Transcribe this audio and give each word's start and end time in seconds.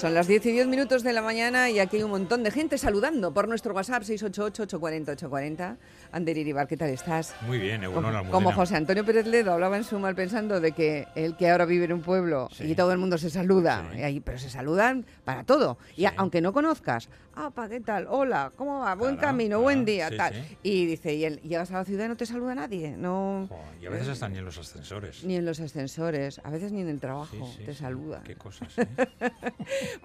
Son 0.00 0.14
las 0.14 0.26
10 0.26 0.46
y 0.46 0.52
10 0.52 0.66
minutos 0.66 1.02
de 1.02 1.12
la 1.12 1.20
mañana 1.20 1.68
y 1.68 1.78
aquí 1.78 1.98
hay 1.98 2.02
un 2.04 2.10
montón 2.10 2.42
de 2.42 2.50
gente 2.50 2.78
saludando 2.78 3.34
por 3.34 3.46
nuestro 3.48 3.74
WhatsApp 3.74 4.02
688-840-840. 4.04 5.76
Ander 6.12 6.38
Iribar, 6.38 6.66
¿qué 6.66 6.78
tal 6.78 6.88
estás? 6.88 7.34
Muy 7.42 7.58
bien, 7.58 7.82
como, 7.84 8.08
Almudena. 8.08 8.30
como 8.30 8.50
José 8.52 8.76
Antonio 8.76 9.04
Pérez 9.04 9.26
Ledo 9.26 9.52
hablaba 9.52 9.76
en 9.76 9.84
su 9.84 9.98
mal 9.98 10.14
pensando 10.14 10.58
de 10.58 10.72
que 10.72 11.06
él 11.14 11.36
que 11.36 11.50
ahora 11.50 11.66
vive 11.66 11.84
en 11.84 11.92
un 11.92 12.00
pueblo 12.00 12.48
Sí. 12.50 12.64
y 12.64 12.74
todo 12.74 12.92
el 12.92 12.98
mundo 12.98 13.18
se 13.18 13.28
saluda, 13.28 13.86
Sí. 13.92 13.98
y 13.98 14.02
ahí- 14.02 14.20
pero 14.20 14.38
se 14.38 14.48
saludan 14.48 15.04
para 15.24 15.44
todo. 15.44 15.76
Y 15.96 16.06
a- 16.06 16.14
aunque 16.16 16.40
no 16.40 16.54
conozcas, 16.54 17.10
ah, 17.34 17.50
pa, 17.50 17.68
¿qué 17.68 17.80
tal? 17.80 18.06
Hola, 18.08 18.52
¿cómo 18.56 18.80
va? 18.80 18.94
Buen 18.94 19.16
Claro, 19.16 19.28
camino, 19.28 19.48
claro, 19.50 19.62
buen 19.62 19.84
día, 19.84 20.10
tal. 20.16 20.32
Y 20.62 20.86
dice, 20.86 21.14
y 21.14 21.24
él, 21.26 21.40
llegas 21.42 21.70
a 21.72 21.74
la 21.74 21.84
ciudad 21.84 22.06
y 22.06 22.08
no 22.08 22.16
te 22.16 22.24
saluda 22.26 22.54
nadie, 22.54 22.96
no... 22.96 23.46
Jo, 23.50 23.58
y 23.82 23.86
a 23.86 23.90
veces 23.90 24.08
hasta 24.08 24.28
ni 24.30 24.38
en 24.38 24.46
los 24.46 24.56
ascensores. 24.56 25.24
Ni 25.24 25.36
en 25.36 25.44
los 25.44 25.60
ascensores, 25.60 26.40
a 26.42 26.50
veces 26.50 26.72
ni 26.72 26.80
en 26.80 26.88
el 26.88 26.98
trabajo 27.00 27.36
te 27.66 27.74
saluda. 27.74 28.22
Qué 28.24 28.34
cosas. 28.34 28.68
¿eh? 28.78 28.86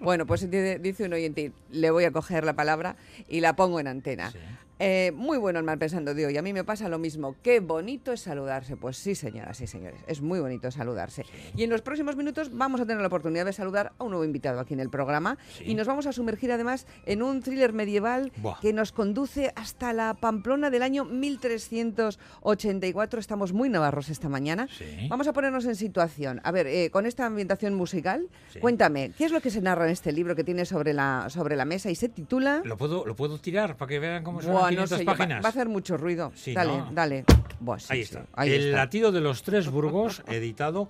Bueno, 0.00 0.26
pues 0.26 0.48
dice, 0.50 1.04
un 1.04 1.12
oyente, 1.12 1.52
le 1.70 1.90
voy 1.90 2.04
a 2.04 2.10
coger 2.10 2.44
la 2.44 2.54
palabra 2.54 2.96
y 3.28 3.40
la 3.40 3.56
pongo 3.56 3.80
en 3.80 3.88
antena. 3.88 4.32
Eh, 4.78 5.10
muy 5.14 5.38
bueno 5.38 5.58
el 5.58 5.64
mal 5.64 5.78
pensando 5.78 6.12
de 6.14 6.26
hoy. 6.26 6.36
A 6.36 6.42
mí 6.42 6.52
me 6.52 6.62
pasa 6.64 6.88
lo 6.88 6.98
mismo. 6.98 7.34
Qué 7.42 7.60
bonito 7.60 8.12
es 8.12 8.20
saludarse. 8.20 8.76
Pues 8.76 8.98
sí, 8.98 9.14
señoras 9.14 9.58
y 9.60 9.66
señores. 9.66 10.00
Es 10.06 10.20
muy 10.20 10.38
bonito 10.40 10.70
saludarse. 10.70 11.24
Y 11.56 11.62
en 11.62 11.70
los 11.70 11.80
próximos 11.82 12.16
minutos 12.16 12.50
vamos 12.52 12.80
a 12.80 12.86
tener 12.86 13.00
la 13.00 13.06
oportunidad 13.06 13.44
de 13.46 13.52
saludar 13.52 13.92
a 13.98 14.04
un 14.04 14.10
nuevo 14.10 14.24
invitado 14.24 14.60
aquí 14.60 14.74
en 14.74 14.80
el 14.80 14.90
programa. 14.90 15.38
Sí. 15.56 15.64
Y 15.66 15.74
nos 15.74 15.86
vamos 15.86 16.06
a 16.06 16.12
sumergir 16.12 16.52
además 16.52 16.86
en 17.06 17.22
un 17.22 17.40
thriller 17.42 17.72
medieval 17.72 18.32
Buah. 18.36 18.60
que 18.60 18.72
nos 18.74 18.92
conduce 18.92 19.52
hasta 19.56 19.92
la 19.92 20.14
Pamplona 20.14 20.70
del 20.70 20.82
año 20.82 21.04
1384. 21.06 23.20
Estamos 23.20 23.52
muy 23.52 23.68
navarros 23.70 24.10
esta 24.10 24.28
mañana. 24.28 24.68
Sí. 24.76 25.06
Vamos 25.08 25.26
a 25.26 25.32
ponernos 25.32 25.64
en 25.64 25.76
situación. 25.76 26.40
A 26.44 26.52
ver, 26.52 26.66
eh, 26.66 26.90
con 26.90 27.06
esta 27.06 27.24
ambientación 27.24 27.74
musical, 27.74 28.28
cuéntame, 28.60 29.12
¿qué 29.16 29.24
es 29.24 29.32
lo 29.32 29.40
que 29.40 29.48
se 29.50 29.62
narra 29.62 29.86
en 29.86 29.92
este 29.92 30.12
libro 30.12 30.36
que 30.36 30.44
tiene 30.44 30.66
sobre 30.66 30.92
la, 30.92 31.28
sobre 31.30 31.56
la 31.56 31.64
mesa 31.64 31.90
y 31.90 31.94
se 31.94 32.10
titula... 32.10 32.60
¿Lo 32.64 32.76
puedo, 32.76 33.06
¿Lo 33.06 33.16
puedo 33.16 33.38
tirar 33.38 33.76
para 33.76 33.88
que 33.88 33.98
vean 33.98 34.22
cómo 34.22 34.40
Buah, 34.40 34.65
no 34.70 34.84
500 34.86 34.98
sé 34.98 35.04
yo, 35.04 35.12
va, 35.28 35.46
a 35.46 35.48
hacer 35.48 35.68
mucho 35.68 35.96
ruido. 35.96 36.32
Sí, 36.34 36.52
dale, 36.54 36.76
¿no? 36.78 36.88
dale. 36.92 37.24
Buah, 37.60 37.78
sí, 37.78 37.86
Ahí 37.90 38.04
sí, 38.04 38.14
está. 38.16 38.26
ahí 38.34 38.52
el 38.52 38.64
está. 38.66 38.76
latido 38.76 39.12
de 39.12 39.20
los 39.20 39.42
tres 39.42 39.68
burgos, 39.68 40.22
editado 40.28 40.88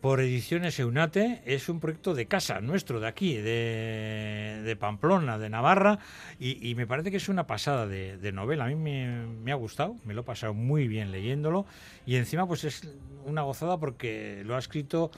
por 0.00 0.20
Ediciones 0.20 0.78
Eunate, 0.78 1.42
es 1.44 1.68
un 1.68 1.78
proyecto 1.78 2.14
de 2.14 2.24
casa 2.24 2.62
nuestro, 2.62 3.00
de 3.00 3.06
aquí, 3.08 3.34
de, 3.34 4.62
de 4.64 4.76
Pamplona, 4.76 5.38
de 5.38 5.50
Navarra, 5.50 5.98
y, 6.38 6.66
y 6.70 6.74
me 6.74 6.86
parece 6.86 7.10
que 7.10 7.18
es 7.18 7.28
una 7.28 7.46
pasada 7.46 7.86
de, 7.86 8.16
de 8.16 8.32
novela. 8.32 8.64
A 8.64 8.68
mí 8.68 8.76
me, 8.76 9.26
me 9.26 9.52
ha 9.52 9.56
gustado, 9.56 9.96
me 10.06 10.14
lo 10.14 10.22
he 10.22 10.24
pasado 10.24 10.54
muy 10.54 10.88
bien 10.88 11.12
leyéndolo, 11.12 11.66
y 12.06 12.16
encima 12.16 12.46
pues 12.46 12.64
es 12.64 12.88
una 13.26 13.42
gozada 13.42 13.76
porque 13.76 14.42
lo 14.46 14.56
ha 14.56 14.58
escrito 14.58 15.10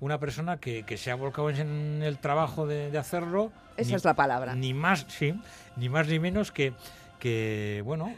una 0.00 0.20
persona 0.20 0.58
que, 0.60 0.82
que 0.82 0.98
se 0.98 1.10
ha 1.10 1.14
volcado 1.14 1.48
en 1.48 2.02
el 2.02 2.18
trabajo 2.18 2.66
de, 2.66 2.90
de 2.90 2.98
hacerlo. 2.98 3.50
Esa 3.78 3.88
ni- 3.90 3.96
es 3.96 4.04
la 4.04 4.12
palabra. 4.12 4.54
Ni 4.54 4.74
más, 4.74 5.06
sí, 5.08 5.32
ni 5.76 5.88
más 5.88 6.08
ni 6.08 6.18
menos 6.18 6.52
que, 6.52 6.74
que 7.18 7.82
bueno, 7.84 8.12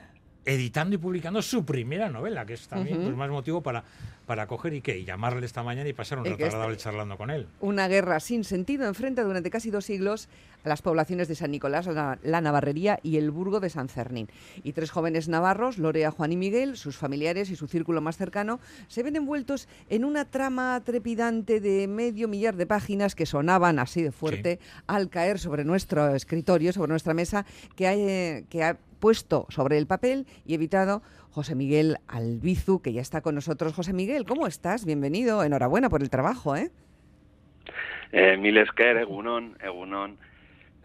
editando 0.49 0.95
y 0.95 0.99
publicando 0.99 1.43
su 1.43 1.65
primera 1.65 2.09
novela, 2.09 2.47
que 2.47 2.55
es 2.55 2.69
también 2.69 3.03
pues, 3.03 3.15
más 3.15 3.29
motivo 3.29 3.63
para, 3.63 3.85
para 4.25 4.47
coger 4.47 4.73
y, 4.73 4.81
¿qué? 4.81 4.99
y 4.99 5.05
llamarle 5.05 5.45
esta 5.45 5.63
mañana 5.63 5.87
y 5.91 5.93
pasar 5.93 6.19
un 6.19 6.25
rato 6.25 6.43
agradable 6.43 6.79
charlando 6.79 7.19
con 7.19 7.31
él. 7.31 7.47
Una 7.61 7.87
guerra 7.87 8.19
sin 8.19 8.45
sentido 8.45 8.87
enfrenta 8.87 9.25
durante 9.25 9.51
casi 9.51 9.71
dos 9.71 9.85
siglos 9.85 10.31
a 10.65 10.71
las 10.71 10.81
poblaciones 10.81 11.29
de 11.29 11.35
San 11.35 11.51
Nicolás, 11.51 11.87
la, 11.87 12.19
la 12.23 12.41
Navarrería 12.41 12.99
y 13.03 13.19
el 13.19 13.31
Burgo 13.31 13.61
de 13.61 13.69
San 13.69 13.91
Fernín. 13.91 14.31
Y 14.65 14.73
tres 14.73 14.91
jóvenes 14.91 15.29
navarros, 15.29 15.77
Lorea, 15.77 16.11
Juan 16.11 16.33
y 16.33 16.37
Miguel, 16.37 16.79
sus 16.79 16.97
familiares 16.97 17.51
y 17.51 17.57
su 17.57 17.67
círculo 17.67 18.01
más 18.01 18.17
cercano, 18.17 18.59
se 18.89 19.03
ven 19.03 19.17
envueltos 19.17 19.69
en 19.91 20.03
una 20.07 20.25
trama 20.25 20.81
trepidante 20.83 21.61
de 21.61 21.87
medio 21.89 22.27
millar 22.27 22.57
de 22.57 22.65
páginas 22.65 23.15
que 23.15 23.27
sonaban 23.27 23.79
así 23.79 24.03
de 24.03 24.13
fuerte 24.13 24.61
al 24.87 25.11
caer 25.11 25.39
sobre 25.39 25.65
nuestro 25.65 26.15
escritorio, 26.15 26.73
sobre 26.73 26.89
nuestra 26.89 27.13
mesa, 27.13 27.45
que 27.77 27.87
ha, 27.87 27.95
eh, 27.95 28.47
que 28.49 28.65
ha 28.65 28.79
puesto 28.99 29.47
sobre 29.49 29.79
el 29.79 29.87
papel 29.87 30.27
y 30.45 30.55
evitado 30.55 31.03
José 31.31 31.55
Miguel 31.55 31.99
Albizu, 32.09 32.81
que 32.83 32.93
ya 32.93 33.01
está 33.01 33.21
con 33.21 33.35
nosotros. 33.35 33.75
José 33.75 33.93
Miguel, 33.93 34.25
¿cómo 34.25 34.47
estás? 34.47 34.85
Bienvenido. 34.85 35.45
Enhorabuena 35.45 35.89
por 35.89 36.03
el 36.03 36.11
trabajo, 36.11 36.57
¿eh? 36.57 36.71
Eh, 38.13 38.37
Milesker, 38.37 38.97
Egunon, 38.97 39.57
Egunon. 39.63 40.17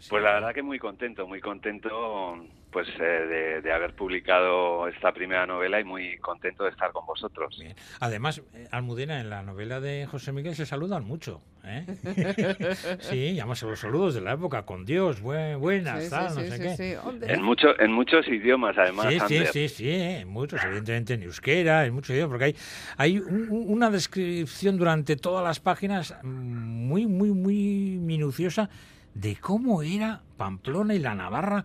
Pues 0.08 0.22
la 0.22 0.34
verdad 0.34 0.52
que 0.52 0.62
muy 0.62 0.78
contento, 0.78 1.26
muy 1.26 1.40
contento 1.40 2.44
pues 2.74 2.88
eh, 2.98 3.02
de, 3.02 3.62
de 3.62 3.72
haber 3.72 3.94
publicado 3.94 4.88
esta 4.88 5.12
primera 5.12 5.46
novela 5.46 5.78
y 5.80 5.84
muy 5.84 6.18
contento 6.18 6.64
de 6.64 6.70
estar 6.70 6.90
con 6.90 7.06
vosotros. 7.06 7.56
Bien. 7.58 7.74
Además, 8.00 8.42
eh, 8.52 8.66
Almudena, 8.72 9.20
en 9.20 9.30
la 9.30 9.44
novela 9.44 9.80
de 9.80 10.06
José 10.06 10.32
Miguel 10.32 10.56
se 10.56 10.66
saludan 10.66 11.04
mucho. 11.04 11.40
¿eh? 11.64 11.86
sí, 12.98 13.34
llamas 13.34 13.62
los 13.62 13.78
saludos 13.78 14.14
de 14.14 14.20
la 14.22 14.32
época, 14.32 14.66
con 14.66 14.84
Dios, 14.84 15.20
buen, 15.20 15.60
buenas, 15.60 16.04
Sí, 16.04 16.10
tal, 16.10 16.30
sí, 16.30 16.36
no 16.36 16.42
sí, 16.42 16.50
sé 16.50 16.76
sí, 16.76 16.76
qué. 17.22 17.32
En, 17.32 17.42
mucho, 17.42 17.68
en 17.80 17.92
muchos 17.92 18.26
idiomas, 18.26 18.76
además, 18.76 19.06
Sí, 19.06 19.12
sí, 19.20 19.36
Ander. 19.36 19.46
sí, 19.52 19.68
sí, 19.68 19.90
en 19.90 20.28
muchos, 20.28 20.62
evidentemente 20.64 21.14
en 21.14 21.22
euskera, 21.22 21.86
en 21.86 21.94
muchos 21.94 22.10
idiomas, 22.10 22.30
porque 22.32 22.44
hay, 22.46 22.56
hay 22.96 23.18
un- 23.20 23.48
un- 23.50 23.72
una 23.72 23.88
descripción 23.88 24.76
durante 24.76 25.14
todas 25.14 25.44
las 25.44 25.60
páginas 25.60 26.14
muy, 26.24 27.06
muy, 27.06 27.30
muy 27.30 27.98
minuciosa 28.00 28.68
de 29.14 29.36
cómo 29.36 29.80
era 29.82 30.22
Pamplona 30.36 30.92
y 30.94 30.98
la 30.98 31.14
Navarra 31.14 31.64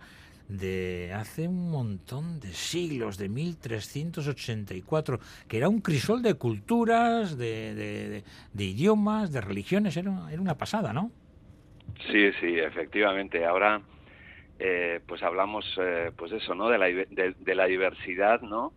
de 0.50 1.12
hace 1.14 1.46
un 1.48 1.70
montón 1.70 2.40
de 2.40 2.52
siglos, 2.52 3.16
de 3.18 3.28
1384, 3.28 5.18
que 5.48 5.56
era 5.56 5.68
un 5.68 5.80
crisol 5.80 6.22
de 6.22 6.34
culturas, 6.34 7.36
de, 7.38 7.74
de- 7.74 8.08
de- 8.08 8.24
de 8.52 8.64
idiomas, 8.64 9.32
de 9.32 9.40
religiones, 9.40 9.96
era, 9.96 10.12
era 10.32 10.40
una 10.40 10.56
pasada, 10.56 10.92
¿no? 10.92 11.10
Sí, 12.10 12.30
sí, 12.40 12.58
efectivamente. 12.58 13.44
Ahora, 13.44 13.80
eh, 14.58 15.00
pues 15.06 15.22
hablamos, 15.22 15.64
eh, 15.80 16.10
pues 16.16 16.32
eso, 16.32 16.54
¿no? 16.54 16.68
De 16.68 16.78
la, 16.78 16.86
de, 16.86 17.54
la 17.54 17.66
diversidad, 17.66 18.40
¿no? 18.42 18.72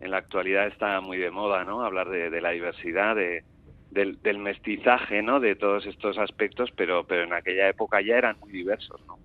En 0.00 0.10
la 0.12 0.18
actualidad 0.18 0.66
está 0.68 1.00
muy 1.00 1.18
de 1.18 1.30
moda, 1.30 1.64
¿no? 1.64 1.84
Hablar 1.84 2.08
de, 2.08 2.30
de 2.30 2.40
la 2.40 2.50
diversidad, 2.50 3.14
de, 3.16 3.44
del, 3.90 4.20
del 4.22 4.38
mestizaje, 4.38 5.22
¿no? 5.22 5.40
De 5.40 5.54
todos 5.56 5.84
estos 5.86 6.16
aspectos, 6.18 6.70
pero, 6.76 7.04
pero 7.06 7.24
en 7.24 7.32
aquella 7.32 7.68
época 7.68 8.00
ya 8.00 8.16
eran 8.16 8.38
muy 8.40 8.50
diversos, 8.52 9.00
¿no? 9.06 9.18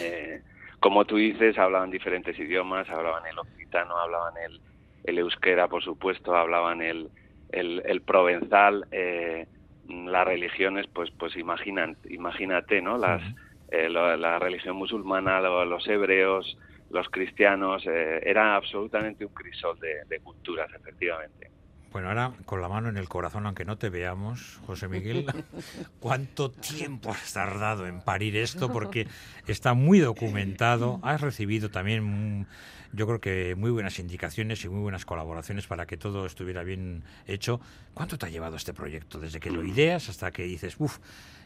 Eh, 0.00 0.42
como 0.80 1.04
tú 1.04 1.16
dices, 1.16 1.58
hablaban 1.58 1.90
diferentes 1.90 2.38
idiomas, 2.38 2.88
hablaban 2.88 3.26
el 3.26 3.38
occitano, 3.38 3.98
hablaban 3.98 4.34
el, 4.44 4.60
el 5.04 5.18
euskera, 5.18 5.68
por 5.68 5.82
supuesto, 5.82 6.34
hablaban 6.36 6.82
el, 6.82 7.10
el, 7.50 7.82
el 7.84 8.02
provenzal, 8.02 8.86
eh, 8.90 9.46
las 9.88 10.26
religiones, 10.26 10.86
pues, 10.92 11.10
pues 11.18 11.36
imaginan, 11.36 11.96
imagínate, 12.10 12.80
¿no? 12.82 12.98
Las, 12.98 13.22
eh, 13.70 13.88
lo- 13.88 14.16
la 14.16 14.38
religión 14.38 14.76
musulmana, 14.76 15.40
lo- 15.40 15.64
los 15.64 15.86
hebreos, 15.88 16.56
los 16.90 17.08
cristianos, 17.10 17.84
eh, 17.86 18.20
era 18.24 18.54
absolutamente 18.56 19.24
un 19.24 19.32
crisol 19.32 19.78
de, 19.80 20.04
de 20.08 20.20
culturas, 20.20 20.68
efectivamente. 20.74 21.50
Bueno, 21.92 22.08
ahora 22.08 22.32
con 22.44 22.60
la 22.60 22.68
mano 22.68 22.88
en 22.90 22.98
el 22.98 23.08
corazón, 23.08 23.46
aunque 23.46 23.64
no 23.64 23.78
te 23.78 23.88
veamos, 23.88 24.60
José 24.66 24.88
Miguel, 24.88 25.24
¿cuánto 26.00 26.50
tiempo 26.50 27.10
has 27.10 27.32
tardado 27.32 27.86
en 27.86 28.00
parir 28.00 28.36
esto? 28.36 28.70
Porque 28.70 29.06
está 29.46 29.72
muy 29.72 29.98
documentado. 29.98 31.00
Has 31.02 31.22
recibido 31.22 31.70
también, 31.70 32.40
mm, 32.40 32.46
yo 32.92 33.06
creo 33.06 33.20
que 33.20 33.54
muy 33.54 33.70
buenas 33.70 33.98
indicaciones 33.98 34.64
y 34.64 34.68
muy 34.68 34.80
buenas 34.80 35.06
colaboraciones 35.06 35.66
para 35.66 35.86
que 35.86 35.96
todo 35.96 36.26
estuviera 36.26 36.62
bien 36.62 37.04
hecho. 37.26 37.60
¿Cuánto 37.94 38.18
te 38.18 38.26
ha 38.26 38.28
llevado 38.28 38.56
este 38.56 38.74
proyecto? 38.74 39.18
Desde 39.18 39.40
que 39.40 39.50
lo 39.50 39.64
ideas 39.64 40.10
hasta 40.10 40.30
que 40.30 40.42
dices, 40.42 40.76
uff, 40.78 40.98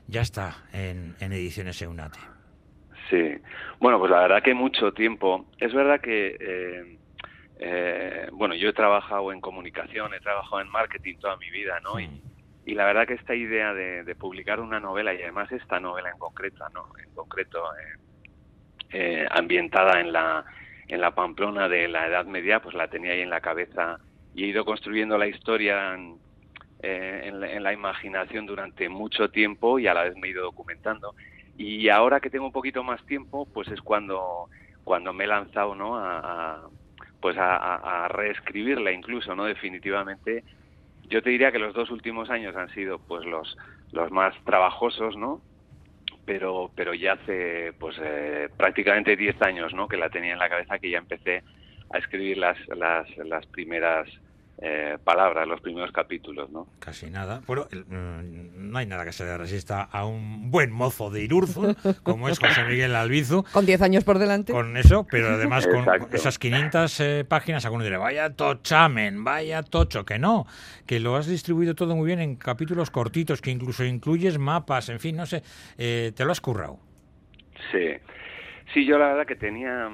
ya 0.09 0.23
está 0.23 0.65
en, 0.73 1.15
en 1.21 1.33
Ediciones 1.33 1.81
Eunate. 1.83 2.19
Sí, 3.11 3.35
bueno, 3.79 3.99
pues 3.99 4.11
la 4.11 4.21
verdad 4.21 4.43
que 4.43 4.55
mucho 4.55 4.93
tiempo. 4.93 5.47
Es 5.59 5.73
verdad 5.75 6.01
que, 6.01 6.37
eh, 6.41 6.99
eh, 7.65 8.29
bueno, 8.33 8.55
yo 8.55 8.69
he 8.71 8.73
trabajado 8.73 9.33
en 9.33 9.41
comunicación, 9.41 10.13
he 10.15 10.21
trabajado 10.21 10.61
en 10.63 10.69
marketing 10.69 11.17
toda 11.21 11.37
mi 11.37 11.49
vida, 11.51 11.79
¿no? 11.85 12.01
Y, 12.01 12.05
y 12.65 12.75
la 12.75 12.85
verdad 12.87 13.07
que 13.07 13.15
esta 13.15 13.35
idea 13.35 13.73
de, 13.75 14.05
de 14.05 14.15
publicar 14.17 14.61
una 14.61 14.81
novela, 14.81 15.15
y 15.15 15.23
además 15.23 15.51
esta 15.53 15.79
novela 15.81 16.11
en 16.11 16.19
concreto, 16.19 16.65
¿no? 16.75 16.83
En 17.05 17.13
concreto, 17.15 17.59
eh, 17.75 17.97
eh, 18.93 19.27
ambientada 19.31 20.01
en 20.01 20.13
la, 20.13 20.45
en 20.89 21.01
la 21.01 21.15
Pamplona 21.15 21.69
de 21.69 21.89
la 21.89 22.07
Edad 22.07 22.27
Media, 22.27 22.61
pues 22.61 22.75
la 22.75 22.89
tenía 22.89 23.13
ahí 23.13 23.21
en 23.21 23.31
la 23.31 23.41
cabeza 23.41 23.99
y 24.35 24.45
he 24.45 24.47
ido 24.49 24.65
construyendo 24.65 25.17
la 25.19 25.27
historia 25.27 25.95
en, 25.95 26.21
eh, 26.81 27.23
en 27.25 27.41
la- 27.41 27.51
en 27.53 27.63
la 27.63 27.73
imaginación 27.73 28.47
durante 28.47 28.89
mucho 28.89 29.31
tiempo 29.31 29.79
y 29.79 29.87
a 29.87 29.95
la 29.95 30.05
vez 30.05 30.17
me 30.17 30.29
he 30.29 30.31
ido 30.33 30.43
documentando. 30.45 31.15
Y 31.57 31.89
ahora 31.89 32.21
que 32.21 32.31
tengo 32.31 32.47
un 32.47 32.53
poquito 32.53 32.83
más 32.83 33.05
tiempo, 33.07 33.47
pues 33.53 33.69
es 33.69 33.81
cuando, 33.83 34.49
cuando 34.85 35.13
me 35.13 35.25
he 35.25 35.27
lanzado 35.27 35.75
¿no? 35.75 35.97
a, 35.97 36.19
a- 36.19 36.69
pues 37.23 37.39
a, 37.39 37.57
a- 38.07 38.09
reescribirla 38.09 38.93
incluso, 38.93 39.37
¿no? 39.37 39.47
Definitivamente. 39.47 40.45
Yo 41.05 41.23
te 41.23 41.31
diría 41.31 41.53
que 41.53 41.61
los 41.61 41.75
dos 41.75 41.91
últimos 41.91 42.31
años 42.31 42.57
han 42.57 42.69
sido 42.71 42.99
pues 43.01 43.25
los, 43.27 43.57
los 43.93 44.11
más 44.13 44.35
trabajosos, 44.45 45.17
¿no? 45.17 45.43
Pero, 46.25 46.73
pero 46.77 46.95
ya 46.95 47.15
hace 47.15 47.73
pues 47.79 47.97
eh, 48.03 48.49
prácticamente 48.57 49.17
10 49.17 49.41
años, 49.43 49.75
¿no? 49.75 49.89
Que 49.89 49.97
la 49.97 50.11
tenía 50.11 50.33
en 50.35 50.39
la 50.41 50.51
cabeza, 50.51 50.79
que 50.79 50.91
ya 50.91 50.99
empecé 50.99 51.45
a 51.91 51.99
escribir 51.99 52.39
las, 52.39 52.59
las, 52.69 53.09
las 53.19 53.47
primeras 53.47 54.09
eh, 54.65 54.97
palabras 55.03 55.49
los 55.49 55.61
primeros 55.61 55.91
capítulos, 55.91 56.49
¿no? 56.51 56.69
Casi 56.79 57.11
nada. 57.11 57.43
Bueno, 57.49 57.67
mm, 57.73 58.71
no 58.71 58.79
hay 58.79 58.87
nada 58.87 59.05
que 59.05 59.11
se 59.11 59.25
le 59.25 59.37
resista 59.37 59.83
a 59.83 60.07
un 60.07 60.53
buen 60.53 60.71
mozo 60.71 61.11
de 61.11 61.25
Irurzun, 61.25 61.75
como 62.05 62.29
es 62.29 62.39
José 62.39 62.63
Miguel 62.63 62.95
Albizu. 62.95 63.45
Con 63.53 63.67
10 63.67 63.83
años 63.83 64.05
por 64.05 64.21
delante. 64.21 64.53
Con 64.53 64.77
eso, 64.77 65.05
pero 65.11 65.31
además 65.31 65.67
con 65.67 65.85
esas 66.13 66.39
500 66.39 67.01
eh, 67.01 67.25
páginas, 67.29 67.65
alguno 67.65 67.83
dirá, 67.83 67.99
vaya 67.99 68.31
tochamen, 68.31 69.25
vaya 69.25 69.65
tocho, 69.65 70.05
que 70.05 70.21
no, 70.21 70.47
que 70.87 71.01
lo 71.01 71.17
has 71.17 71.27
distribuido 71.27 71.75
todo 71.75 71.97
muy 71.97 72.07
bien 72.07 72.21
en 72.21 72.37
capítulos 72.37 72.93
cortitos, 72.93 73.41
que 73.41 73.51
incluso 73.51 73.85
incluyes 73.85 74.39
mapas, 74.39 74.91
en 74.91 75.01
fin, 75.01 75.17
no 75.17 75.27
sé, 75.27 75.43
eh, 75.77 76.13
te 76.15 76.25
lo 76.25 76.31
has 76.31 76.41
currado. 76.41 76.79
Sí, 77.73 77.89
sí, 78.73 78.87
yo 78.87 78.97
la 78.97 79.09
verdad 79.09 79.27
que 79.27 79.35
tenía 79.35 79.91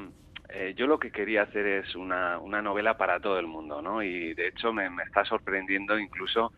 eh, 0.50 0.74
yo 0.76 0.86
lo 0.86 0.98
que 0.98 1.10
quería 1.10 1.42
hacer 1.42 1.66
es 1.66 1.94
una, 1.94 2.38
una 2.38 2.62
novela 2.62 2.96
para 2.96 3.20
todo 3.20 3.38
el 3.38 3.46
mundo, 3.46 3.82
¿no? 3.82 4.02
Y 4.02 4.34
de 4.34 4.48
hecho 4.48 4.72
me, 4.72 4.88
está 5.06 5.24
sorprendiendo 5.24 5.98
incluso 5.98 6.52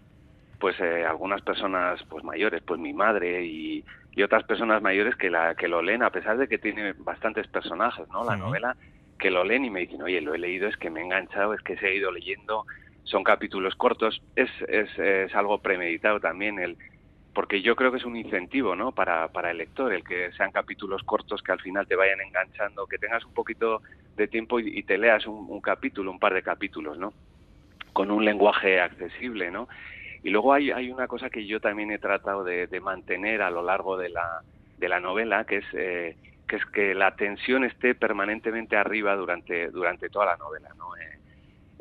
pues 0.60 0.78
eh, 0.80 1.04
algunas 1.04 1.40
personas 1.42 2.00
pues 2.08 2.22
mayores, 2.22 2.62
pues 2.62 2.78
mi 2.78 2.92
madre 2.92 3.44
y, 3.44 3.84
otras 4.22 4.44
personas 4.44 4.82
mayores 4.82 5.16
que 5.16 5.30
la 5.30 5.54
que 5.54 5.66
lo 5.66 5.80
leen 5.80 6.02
a 6.02 6.10
pesar 6.10 6.36
de 6.36 6.46
que 6.46 6.58
tiene 6.58 6.92
bastantes 6.92 7.46
personajes, 7.46 8.06
¿no? 8.10 8.22
La 8.22 8.36
novela 8.36 8.76
que 9.18 9.30
lo 9.30 9.44
leen 9.44 9.64
y 9.64 9.70
me 9.70 9.80
dicen, 9.80 10.02
oye, 10.02 10.20
lo 10.20 10.34
he 10.34 10.38
leído, 10.38 10.68
es 10.68 10.76
que 10.76 10.90
me 10.90 11.00
he 11.00 11.04
enganchado, 11.04 11.54
es 11.54 11.62
que 11.62 11.78
se 11.78 11.88
he 11.88 11.96
ido 11.96 12.12
leyendo, 12.12 12.66
son 13.04 13.24
capítulos 13.24 13.74
cortos, 13.76 14.20
es, 14.36 14.50
es, 14.68 14.90
es 14.98 15.34
algo 15.34 15.62
premeditado 15.62 16.20
también 16.20 16.58
el 16.58 16.76
porque 17.34 17.62
yo 17.62 17.76
creo 17.76 17.92
que 17.92 17.98
es 17.98 18.04
un 18.04 18.16
incentivo 18.16 18.74
¿no? 18.74 18.92
para, 18.92 19.28
para 19.28 19.50
el 19.50 19.58
lector, 19.58 19.92
el 19.92 20.04
que 20.04 20.32
sean 20.32 20.50
capítulos 20.50 21.02
cortos 21.04 21.42
que 21.42 21.52
al 21.52 21.60
final 21.60 21.86
te 21.86 21.96
vayan 21.96 22.20
enganchando, 22.20 22.86
que 22.86 22.98
tengas 22.98 23.24
un 23.24 23.32
poquito 23.32 23.82
de 24.16 24.26
tiempo 24.26 24.58
y, 24.58 24.82
te 24.82 24.98
leas 24.98 25.26
un, 25.26 25.60
capítulo, 25.60 26.10
un 26.10 26.18
par 26.18 26.34
de 26.34 26.42
capítulos, 26.42 26.98
¿no? 26.98 27.12
con 27.92 28.10
un 28.10 28.24
lenguaje 28.24 28.80
accesible. 28.80 29.50
¿no? 29.50 29.68
Y 30.22 30.30
luego 30.30 30.52
hay, 30.52 30.70
hay 30.70 30.90
una 30.90 31.06
cosa 31.06 31.30
que 31.30 31.46
yo 31.46 31.60
también 31.60 31.92
he 31.92 31.98
tratado 31.98 32.42
de, 32.42 32.80
mantener 32.80 33.42
a 33.42 33.50
lo 33.50 33.62
largo 33.62 33.96
de 33.96 34.08
la, 34.08 34.42
de 34.78 34.88
la 34.88 34.98
novela, 34.98 35.44
que 35.44 35.58
es, 35.58 35.66
eh, 35.72 36.16
que 36.72 36.94
la 36.94 37.14
tensión 37.14 37.64
esté 37.64 37.94
permanentemente 37.94 38.76
arriba 38.76 39.14
durante, 39.14 39.70
durante 39.70 40.08
toda 40.08 40.26
la 40.26 40.36
novela. 40.36 40.70
¿no? 40.76 40.96
Eh, 40.96 41.18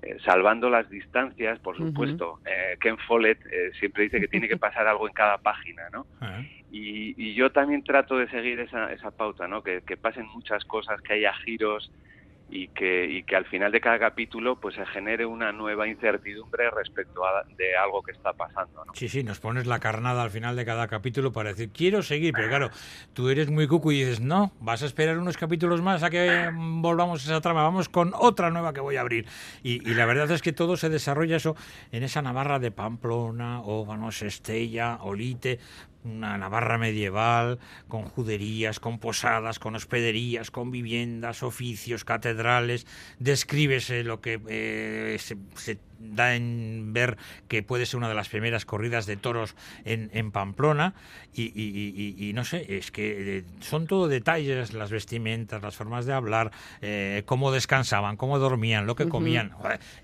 eh, 0.01 0.17
salvando 0.23 0.69
las 0.69 0.89
distancias, 0.89 1.59
por 1.59 1.75
supuesto. 1.75 2.39
Eh, 2.45 2.77
Ken 2.79 2.97
Follett 2.99 3.39
eh, 3.51 3.71
siempre 3.79 4.03
dice 4.03 4.19
que 4.19 4.27
tiene 4.27 4.47
que 4.47 4.57
pasar 4.57 4.87
algo 4.87 5.07
en 5.07 5.13
cada 5.13 5.37
página, 5.37 5.89
¿no? 5.91 6.05
Ah. 6.21 6.41
Y, 6.71 7.15
y, 7.17 7.33
yo 7.33 7.51
también 7.51 7.83
trato 7.83 8.15
de 8.17 8.29
seguir 8.29 8.59
esa, 8.59 8.93
esa 8.93 9.09
pauta, 9.09 9.47
¿no? 9.47 9.63
Que, 9.63 9.81
que 9.81 9.97
pasen 9.97 10.27
muchas 10.27 10.63
cosas, 10.65 11.01
que 11.01 11.13
haya 11.13 11.33
giros, 11.33 11.91
y 12.51 12.67
que, 12.69 13.05
y 13.05 13.23
que 13.23 13.35
al 13.35 13.45
final 13.45 13.71
de 13.71 13.79
cada 13.79 13.99
capítulo 13.99 14.59
pues 14.59 14.75
se 14.75 14.85
genere 14.87 15.25
una 15.25 15.51
nueva 15.51 15.87
incertidumbre 15.87 16.69
respecto 16.71 17.25
a 17.25 17.43
de 17.57 17.77
algo 17.77 18.01
que 18.01 18.11
está 18.11 18.33
pasando. 18.33 18.83
¿no? 18.85 18.93
Sí, 18.93 19.07
sí, 19.07 19.23
nos 19.23 19.39
pones 19.39 19.67
la 19.67 19.79
carnada 19.79 20.23
al 20.23 20.31
final 20.31 20.55
de 20.55 20.65
cada 20.65 20.87
capítulo 20.87 21.31
para 21.31 21.49
decir, 21.49 21.69
quiero 21.71 22.01
seguir, 22.01 22.33
pero 22.33 22.49
claro, 22.49 22.69
tú 23.13 23.29
eres 23.29 23.49
muy 23.49 23.67
cucu 23.67 23.91
y 23.91 23.99
dices, 23.99 24.19
no, 24.19 24.51
vas 24.59 24.83
a 24.83 24.85
esperar 24.85 25.17
unos 25.17 25.37
capítulos 25.37 25.81
más 25.81 26.03
a 26.03 26.09
que 26.09 26.49
volvamos 26.53 27.21
a 27.21 27.31
esa 27.31 27.41
trama, 27.41 27.63
vamos 27.63 27.89
con 27.89 28.13
otra 28.15 28.49
nueva 28.49 28.73
que 28.73 28.81
voy 28.81 28.95
a 28.95 29.01
abrir. 29.01 29.27
Y, 29.63 29.87
y 29.89 29.93
la 29.93 30.05
verdad 30.05 30.31
es 30.31 30.41
que 30.41 30.53
todo 30.53 30.77
se 30.77 30.89
desarrolla 30.89 31.37
eso 31.37 31.55
en 31.91 32.03
esa 32.03 32.21
Navarra 32.21 32.59
de 32.59 32.71
Pamplona, 32.71 33.61
Óvanos, 33.61 34.21
Estella, 34.21 34.97
Olite, 35.01 35.59
una 36.03 36.37
Navarra 36.37 36.77
medieval, 36.77 37.59
con 37.87 38.03
juderías, 38.03 38.79
con 38.79 38.99
posadas, 38.99 39.59
con 39.59 39.75
hospederías, 39.75 40.51
con 40.51 40.71
viviendas, 40.71 41.43
oficios, 41.43 42.05
catedrales. 42.05 42.85
Descríbese 43.19 44.03
lo 44.03 44.21
que 44.21 44.41
eh, 44.47 45.17
se, 45.19 45.77
da 45.99 46.35
en 46.35 46.93
ver 46.93 47.17
que 47.47 47.63
puede 47.63 47.85
ser 47.85 47.97
una 47.97 48.09
de 48.09 48.15
las 48.15 48.29
primeras 48.29 48.65
corridas 48.65 49.05
de 49.05 49.17
toros 49.17 49.55
en, 49.85 50.09
en 50.13 50.31
Pamplona. 50.31 50.93
Y, 51.33 52.31
no 52.35 52.43
sé, 52.43 52.77
es 52.77 52.91
que 52.91 53.37
eh, 53.37 53.43
son 53.59 53.87
todo 53.87 54.07
detalles, 54.07 54.73
las 54.73 54.91
vestimentas, 54.91 55.61
las 55.61 55.75
formas 55.75 56.05
de 56.05 56.13
hablar, 56.13 56.51
eh, 56.81 57.23
cómo 57.25 57.51
descansaban, 57.51 58.17
cómo 58.17 58.39
dormían, 58.39 58.87
lo 58.87 58.95
que 58.95 59.07
comían. 59.07 59.51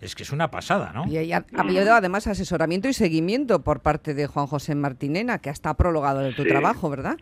es 0.02 0.16
que 0.16 0.24
es 0.24 0.32
una 0.32 0.52
pasada, 0.52 0.92
¿no? 0.94 1.06
Y 1.08 1.34
ha, 1.34 1.46
habido 1.58 1.94
además 1.94 2.28
asesoramiento 2.28 2.88
y 2.88 2.94
seguimiento 2.94 3.64
por 3.64 3.82
parte 3.82 4.14
de 4.14 4.28
Juan 4.28 4.48
José 4.48 4.76
Martinena, 4.76 5.40
que 5.40 5.50
hasta 5.50 5.74
prologado 5.76 6.20
de 6.20 6.34
tu 6.34 6.44
trabajo, 6.46 6.90
¿verdad? 6.90 7.18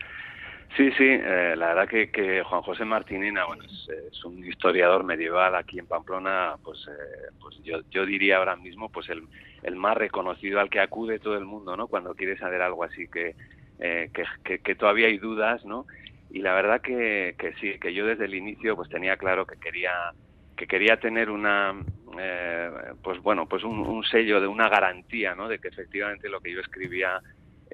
Sí, 0.75 0.91
sí, 0.97 1.05
eh, 1.05 1.53
la 1.55 1.67
verdad 1.67 1.87
que, 1.87 2.09
que, 2.09 2.41
Juan 2.41 2.63
José 2.63 2.83
Martinena, 2.83 3.45
bueno, 3.45 3.63
es, 3.65 4.25
un 4.25 4.43
historiador 4.43 5.03
medieval 5.03 5.55
aquí 5.55 5.77
en 5.77 5.85
Pamplona, 5.85 6.55
pues, 6.63 6.87
eh, 6.87 7.31
pues 7.39 7.61
yo, 7.63 7.81
yo 7.91 8.05
diría 8.07 8.37
ahora 8.37 8.55
mismo, 8.55 8.89
pues 8.89 9.07
el, 9.09 9.23
el 9.61 9.75
más 9.75 9.95
reconocido 9.95 10.59
al 10.59 10.71
que 10.71 10.79
acude 10.79 11.19
todo 11.19 11.37
el 11.37 11.45
mundo, 11.45 11.77
¿no? 11.77 11.87
Cuando 11.87 12.15
quiere 12.15 12.37
saber 12.37 12.63
algo 12.63 12.83
así 12.83 13.07
que, 13.07 13.35
eh, 13.79 14.09
que, 14.43 14.59
que, 14.59 14.75
todavía 14.75 15.07
hay 15.07 15.19
dudas, 15.19 15.63
¿no? 15.63 15.85
Y 16.31 16.39
la 16.39 16.55
verdad 16.55 16.81
que, 16.81 17.35
que 17.37 17.53
sí, 17.61 17.77
que 17.79 17.93
yo 17.93 18.07
desde 18.07 18.25
el 18.25 18.33
inicio 18.33 18.75
pues 18.75 18.89
tenía 18.89 19.17
claro 19.17 19.45
que 19.45 19.57
quería 19.57 19.91
que 20.57 20.67
quería 20.67 20.97
tener 20.97 21.29
una 21.29 21.75
pues 23.01 23.19
bueno 23.21 23.47
pues 23.47 23.63
un, 23.63 23.79
un, 23.79 24.03
sello 24.03 24.39
de 24.39 24.45
una 24.45 24.69
garantía 24.69 25.33
no 25.33 25.47
de 25.47 25.57
que 25.57 25.67
efectivamente 25.67 26.29
lo 26.29 26.41
que 26.41 26.51
yo 26.51 26.59
escribía 26.59 27.19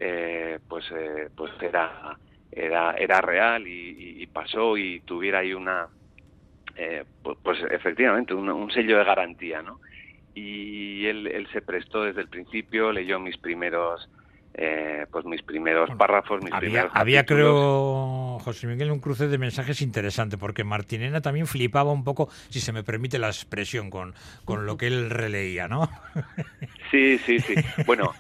eh, 0.02 0.60
pues, 0.68 0.86
eh, 0.92 1.30
pues 1.36 1.52
era, 1.62 2.18
era, 2.52 2.94
era 2.94 3.22
real 3.22 3.68
y, 3.68 4.26
pasó 4.28 4.78
y 4.78 5.00
tuviera 5.02 5.40
ahí 5.40 5.54
una, 5.54 5.88
eh, 6.76 7.04
pues, 7.24 7.38
pues, 7.44 7.60
efectivamente, 7.72 8.34
un, 8.34 8.72
sello 8.72 8.98
de 8.98 9.04
garantía, 9.04 9.62
¿no? 9.62 9.80
Y 10.36 11.06
él, 11.08 11.28
él 11.28 11.48
se 11.52 11.62
prestó 11.62 12.04
desde 12.04 12.22
el 12.22 12.30
principio, 12.30 12.92
leyó 12.92 13.20
mis 13.20 13.38
primeros 13.38 14.08
pues 15.12 15.26
mis 15.26 15.42
primeros 15.42 15.90
párrafos, 15.92 16.44
mis 16.44 16.52
había, 16.52 16.70
primeros 16.70 16.92
Había, 16.94 17.26
creo, 17.26 18.40
José 18.40 18.68
Miguel, 18.68 18.92
un 18.92 19.00
cruce 19.00 19.28
de 19.28 19.38
mensajes 19.38 19.82
interesante, 19.82 20.38
porque 20.38 20.64
Martinena 20.64 21.22
también 21.22 21.48
flipaba 21.48 21.92
un 21.92 22.04
poco, 22.04 22.30
si 22.50 22.60
se 22.60 22.74
me 22.74 22.84
permite 22.84 23.20
la 23.20 23.28
expresión, 23.28 23.90
con, 23.90 24.14
con 24.46 24.66
lo 24.66 24.78
que 24.78 24.88
él 24.88 25.10
releía, 25.10 25.68
¿no? 25.68 25.90
Sí, 26.92 27.20
sí, 27.20 27.40
sí. 27.40 27.54
Bueno, 27.86 28.16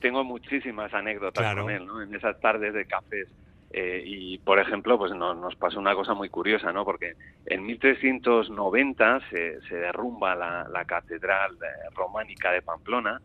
tengo 0.00 0.24
muchísimas 0.24 0.92
anécdotas 0.94 1.54
con 1.54 1.70
él, 1.70 1.84
¿no? 1.84 2.00
En 2.00 2.14
esas 2.14 2.40
tardes 2.40 2.72
de 2.72 2.86
cafés. 2.86 3.28
Eh, 3.72 4.02
y, 4.04 4.38
por 4.38 4.58
ejemplo, 4.58 4.98
pues 4.98 5.12
nos 5.12 5.54
pasó 5.54 5.78
una 5.78 5.94
cosa 5.94 6.12
muy 6.14 6.28
curiosa, 6.28 6.72
¿no? 6.72 6.84
Porque 6.84 7.14
en 7.46 7.64
1390 7.64 9.20
se, 9.30 9.60
se 9.62 9.76
derrumba 9.76 10.34
la, 10.34 10.84
catedral 10.86 11.52
eh, 11.54 11.90
románica 11.94 12.50
de 12.50 12.62
Pamplona, 12.62 13.20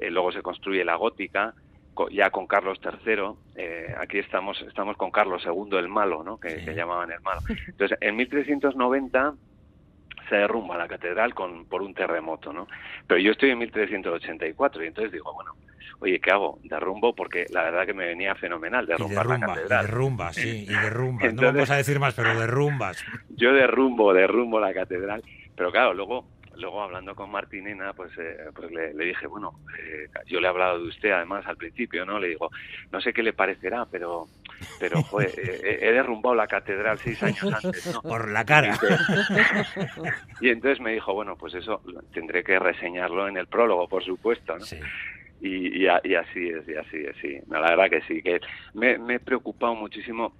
eh, 0.00 0.10
luego 0.10 0.32
se 0.32 0.42
construye 0.42 0.84
la 0.84 0.96
gótica, 0.96 1.54
ya 2.10 2.30
con 2.30 2.46
Carlos 2.46 2.78
III, 2.84 3.94
aquí 3.96 4.18
estamos 4.18 4.60
estamos 4.68 4.98
con 4.98 5.10
Carlos 5.10 5.46
II 5.46 5.78
el 5.78 5.88
malo, 5.88 6.22
¿no? 6.22 6.38
Que, 6.38 6.62
que, 6.62 6.74
llamaban 6.74 7.10
el 7.10 7.20
malo. 7.20 7.40
Entonces, 7.68 7.96
en 8.02 8.16
1390 8.16 9.34
se 10.28 10.36
derrumba 10.36 10.76
la 10.76 10.88
catedral 10.88 11.34
con 11.34 11.66
por 11.66 11.82
un 11.82 11.94
terremoto, 11.94 12.52
¿no? 12.52 12.66
Pero 13.06 13.20
yo 13.20 13.32
estoy 13.32 13.50
en 13.50 13.58
1384 13.58 14.84
y 14.84 14.86
entonces 14.86 15.12
digo, 15.12 15.32
bueno, 15.32 15.52
oye, 16.00 16.20
¿qué 16.20 16.30
hago? 16.30 16.58
Derrumbo 16.64 17.14
porque 17.14 17.46
la 17.50 17.62
verdad 17.62 17.86
que 17.86 17.94
me 17.94 18.06
venía 18.06 18.34
fenomenal 18.34 18.86
derrumbar 18.86 19.26
la 19.26 19.40
catedral. 19.40 19.84
Y 19.84 19.86
derrumbas, 19.86 20.36
sí, 20.36 20.66
y 20.68 20.72
derrumbas. 20.82 21.34
no 21.34 21.42
vamos 21.42 21.70
a 21.70 21.76
decir 21.76 21.98
más, 21.98 22.14
pero 22.14 22.38
derrumbas. 22.38 23.04
Yo 23.30 23.52
derrumbo, 23.52 24.12
derrumbo 24.12 24.60
la 24.60 24.72
catedral. 24.74 25.22
Pero 25.54 25.72
claro, 25.72 25.94
luego 25.94 26.26
luego 26.56 26.82
hablando 26.82 27.14
con 27.14 27.30
Martinena, 27.30 27.92
pues, 27.92 28.10
eh, 28.18 28.36
pues 28.54 28.70
le, 28.70 29.04
dije, 29.04 29.26
bueno, 29.26 29.60
eh, 29.78 30.08
yo 30.26 30.40
le 30.40 30.46
he 30.46 30.50
hablado 30.50 30.78
de 30.78 30.88
usted 30.88 31.10
además 31.10 31.46
al 31.46 31.56
principio, 31.56 32.04
¿no? 32.04 32.18
Le 32.18 32.28
digo, 32.28 32.50
no 32.92 33.00
sé 33.00 33.12
qué 33.12 33.22
le 33.22 33.32
parecerá, 33.32 33.86
pero, 33.90 34.26
pero 34.80 35.02
joder, 35.02 35.30
he, 35.38 35.92
derrumbado 35.92 36.34
la 36.34 36.46
catedral 36.46 36.98
seis 36.98 37.22
años 37.22 37.52
antes, 37.64 37.92
¿no? 37.92 38.02
Por 38.02 38.30
la 38.30 38.44
cara. 38.44 38.78
Y 40.40 40.50
entonces, 40.50 40.80
me 40.80 40.92
dijo, 40.92 41.14
bueno, 41.14 41.36
pues 41.36 41.54
eso 41.54 41.82
tendré 42.12 42.42
que 42.42 42.58
reseñarlo 42.58 43.28
en 43.28 43.36
el 43.36 43.46
prólogo, 43.46 43.88
por 43.88 44.04
supuesto, 44.04 44.58
¿no? 44.58 44.64
Sí. 44.64 44.78
Y, 45.40 45.82
y, 45.82 45.86
así 45.86 46.48
es, 46.48 46.66
y 46.66 46.74
así 46.74 46.96
es, 46.96 47.16
sí. 47.20 47.38
la 47.48 47.60
verdad 47.60 47.90
que 47.90 48.00
sí, 48.02 48.22
que 48.22 48.40
me, 48.72 48.96
me 48.98 49.16
he 49.16 49.20
preocupado 49.20 49.74
muchísimo. 49.74 50.34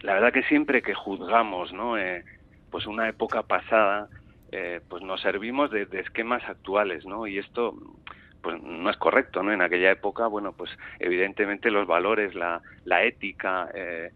La 0.00 0.14
verdad 0.14 0.32
que 0.32 0.42
siempre 0.44 0.80
que 0.80 0.94
juzgamos, 0.94 1.72
¿no? 1.72 1.98
Eh, 1.98 2.24
pues 2.70 2.86
una 2.86 3.08
época 3.08 3.42
pasada, 3.42 4.08
eh, 4.52 4.80
pues 4.88 5.02
nos 5.02 5.20
servimos 5.20 5.70
de, 5.70 5.88
esquemas 5.92 6.42
actuales, 6.48 7.04
¿no? 7.04 7.26
Y 7.26 7.38
esto 7.38 7.74
pues 8.42 8.62
no 8.62 8.88
es 8.90 8.96
correcto, 8.96 9.42
¿no? 9.42 9.52
En 9.52 9.60
aquella 9.60 9.90
época, 9.90 10.28
bueno, 10.28 10.52
pues 10.52 10.70
evidentemente 11.00 11.70
los 11.70 11.86
valores, 11.86 12.34
la, 12.34 12.62
la 12.84 13.02
ética, 13.02 13.68
eh, 13.74 14.12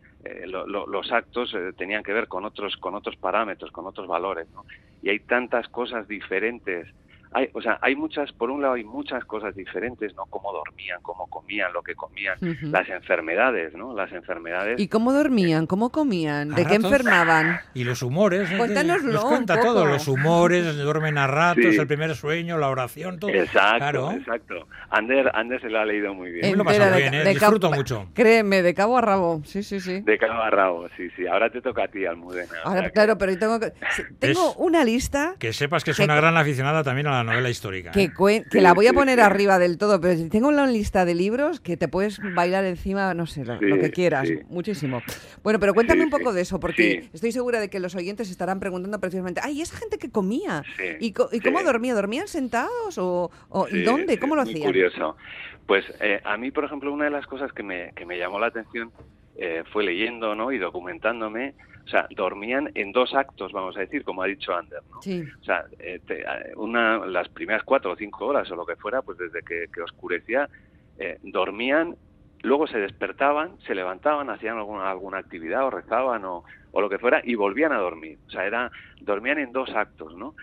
los 0.47 1.13
actos 1.13 1.57
tenían 1.77 2.03
que 2.03 2.13
ver 2.13 2.29
con 2.29 2.45
otros, 2.45 2.77
con 2.77 2.95
otros 2.95 3.17
parámetros, 3.17 3.73
con 3.73 3.87
otros 3.87 4.07
valores, 4.07 4.49
¿no? 4.51 4.65
Y 5.03 5.09
hay 5.09 5.21
tantas 5.21 5.67
cosas 5.69 6.07
diferentes 6.07 6.87
hay, 7.33 7.49
o 7.53 7.63
sea, 7.63 7.79
hay 7.81 7.95
muchas, 7.95 8.33
por 8.33 8.51
un 8.51 8.63
lado 8.63 8.75
hay 8.75 8.85
muchas 8.85 9.25
cosas 9.25 9.55
diferentes, 9.55 10.15
¿no? 10.17 10.27
Cómo 10.27 10.53
dormían, 10.53 11.01
cómo 11.03 11.29
comían, 11.29 11.73
lo 11.73 11.83
que 11.83 11.95
comían, 11.95 12.37
las 12.63 12.89
enfermedades, 12.89 13.75
¿no? 13.75 13.95
Las 13.95 14.11
enfermedades. 14.13 14.81
¿Y 14.81 14.89
cómo 14.89 15.13
dormían? 15.13 15.67
¿Cómo 15.67 15.91
comían? 15.91 16.51
¿De 16.51 16.67
qué 16.67 16.75
enfermaban? 16.75 17.61
Y 17.75 17.85
los 17.85 18.03
humores. 18.03 18.51
Cuéntanoslo 18.57 19.13
Nos 19.13 19.25
cuenta 19.25 19.61
todo, 19.61 19.87
los 19.87 20.09
humores, 20.09 20.77
duermen 20.79 21.19
a 21.19 21.29
ratos, 21.29 21.77
el 21.77 21.87
primer 21.87 22.17
sueño, 22.17 22.59
la 22.59 22.69
oración, 22.69 23.19
todo. 23.21 23.31
Exacto, 23.31 24.11
exacto. 24.11 24.67
Ander, 24.91 25.31
Ander 25.35 25.61
se 25.61 25.71
lo 25.71 25.79
ha 25.79 25.85
leído 25.85 26.13
muy 26.13 26.33
bien. 26.33 26.59
lo 26.59 26.65
pasa 26.65 26.97
bien, 26.97 27.15
¿eh? 27.15 27.25
disfruto 27.25 27.71
mucho. 27.71 28.09
Créeme, 28.13 28.63
de 28.63 28.75
cabo 28.75 28.99
a 28.99 29.01
rabo, 29.03 29.43
sí, 29.45 29.63
sí, 29.63 29.79
sí. 29.79 30.01
De 30.01 30.19
cabo 30.19 30.43
a 30.43 30.51
rabo, 30.51 30.89
sí, 30.97 31.09
sí. 31.17 31.27
Ahora 31.29 31.49
te 31.51 31.61
toca 31.61 31.85
a 31.85 31.89
ti, 31.89 32.05
Almudena. 32.05 32.55
Ahora, 32.65 32.91
claro, 32.91 33.17
pero 33.17 33.39
tengo, 33.39 33.61
que, 33.61 33.73
tengo 34.19 34.55
una 34.55 34.83
lista... 34.85 35.37
Que 35.39 35.53
sepas 35.53 35.85
que 35.85 35.93
es 35.93 35.99
una 36.01 36.17
gran 36.17 36.37
aficionada 36.37 36.83
también 36.83 37.07
a 37.07 37.11
la 37.13 37.20
novela 37.25 37.50
histórica. 37.50 37.91
Que, 37.91 38.05
¿eh? 38.05 38.45
que 38.50 38.61
la 38.61 38.75
voy 38.75 38.87
a 38.87 38.93
poner 38.93 39.21
arriba 39.21 39.59
del 39.59 39.79
todo, 39.79 40.00
pero 40.00 40.29
tengo 40.29 40.49
una 40.49 40.67
lista 40.67 41.05
de 41.05 41.15
libros 41.15 41.61
que 41.61 41.77
te 41.77 41.89
puedes 41.89 42.21
bailar 42.35 42.65
encima, 42.65 43.15
no 43.15 43.27
sé, 43.27 43.45
lo, 43.45 43.59
que 43.59 43.91
quieras, 43.91 44.29
muchísimo. 44.49 45.03
Bueno, 45.43 45.59
pero 45.61 45.75
cuéntame 45.75 46.05
un 46.05 46.11
poco 46.11 46.33
de 46.33 46.43
eso, 46.43 46.61
porque 46.61 47.09
estoy 47.12 47.33
segura 47.33 47.61
de 47.61 47.71
que 47.71 47.81
los 47.81 47.95
oyentes 47.95 48.31
estarán 48.31 48.61
preguntando 48.61 48.99
precisamente, 49.00 49.41
ay, 49.43 49.61
esa 49.62 49.77
gente 49.77 49.99
que 49.99 50.11
comía, 50.11 50.62
¿y, 51.00 51.12
cómo 51.12 51.62
dormía? 51.62 51.95
¿Dormían 51.95 52.29
sentados 52.29 52.99
o, 52.99 53.31
y 53.71 53.83
dónde? 53.83 54.19
¿Cómo 54.19 54.37
lo 54.37 54.43
hacían? 54.43 54.62
curioso. 54.62 55.17
Pues 55.67 55.85
eh, 56.00 56.21
a 56.25 56.37
mí, 56.37 56.50
por 56.50 56.65
ejemplo, 56.65 56.93
una 56.93 57.05
de 57.05 57.11
las 57.11 57.27
cosas 57.27 57.53
que 57.53 57.62
me, 57.62 57.93
que 57.95 58.05
me 58.05 58.19
llamó 58.19 58.41
la 58.41 58.49
atención 58.49 58.91
eh, 59.37 59.65
fue 59.73 59.85
leyendo 59.85 60.35
¿no? 60.35 60.53
y 60.53 60.59
documentándome 60.59 61.55
o 61.85 61.89
sea, 61.91 62.07
dormían 62.15 62.71
en 62.77 62.93
dos 62.93 63.15
actos, 63.15 63.51
vamos 63.51 63.77
a 63.77 63.81
decir, 63.81 64.05
como 64.05 64.23
ha 64.23 64.27
dicho 64.27 64.55
Ander, 64.55 64.81
¿no? 64.91 64.99
O 64.99 65.45
sea, 65.45 65.65
eh, 65.81 66.01
eh, 66.09 66.53
una, 66.55 67.05
las 67.05 67.29
primeras 67.29 67.65
cuatro 67.65 67.91
o 67.91 67.97
cinco 67.97 68.27
horas 68.27 68.49
o 68.53 68.55
lo 68.55 68.65
que 68.65 68.77
fuera, 68.77 69.03
pues 69.03 69.19
desde 69.19 69.43
que, 69.43 69.83
oscurecía, 69.83 70.49
eh, 70.99 71.19
dormían, 71.25 71.97
luego 72.43 72.69
se 72.69 72.79
despertaban, 72.79 73.59
se 73.67 73.75
levantaban, 73.75 74.31
hacían 74.31 74.59
alguna, 74.59 74.89
alguna 74.89 75.19
actividad 75.19 75.65
o 75.65 75.71
rezaban 75.71 76.25
o, 76.25 76.45
o 76.71 76.81
lo 76.81 76.89
que 76.89 77.01
fuera 77.01 77.23
y 77.25 77.35
volvían 77.35 77.73
a 77.73 77.79
dormir. 77.79 78.19
O 78.29 78.31
sea, 78.31 78.47
era, 78.47 78.71
dormían 79.01 79.39
en 79.39 79.51
dos 79.51 79.71
actos, 79.75 80.17
¿no? 80.17 80.35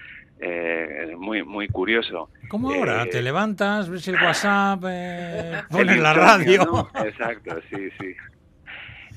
muy 1.17 1.43
muy 1.43 1.67
curioso. 1.67 2.29
¿Cómo 2.49 2.71
ahora? 2.71 3.07
¿Te 3.09 3.23
levantas, 3.23 3.89
ves 3.89 4.07
el 4.07 4.15
WhatsApp, 4.21 4.81
pones 5.71 5.97
la 5.97 6.13
radio? 6.13 6.89
Exacto, 7.05 7.59
sí, 7.71 7.89
sí. 7.99 8.13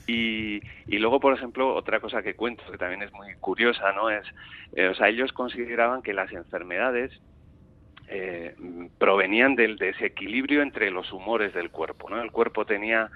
Y, 0.06 0.60
luego, 0.88 1.20
por 1.20 1.34
ejemplo, 1.34 1.74
otra 1.74 2.00
cosa 2.00 2.22
que 2.22 2.34
cuento, 2.34 2.64
que 2.70 2.78
también 2.78 3.02
es 3.02 3.12
muy 3.12 3.34
curiosa, 3.40 3.92
¿no? 3.92 4.10
Es, 4.10 4.26
eh, 4.74 4.88
o 4.88 4.94
sea, 4.94 5.08
ellos 5.08 5.32
consideraban 5.32 6.02
que 6.02 6.12
las 6.12 6.32
enfermedades 6.32 7.12
eh, 8.08 8.56
provenían 8.98 9.54
del 9.54 9.76
desequilibrio 9.76 10.62
entre 10.62 10.90
los 10.90 11.12
humores 11.12 11.54
del 11.54 11.70
cuerpo, 11.70 12.10
¿no? 12.10 12.20
El 12.20 12.32
cuerpo 12.32 12.66
tenía 12.66 13.08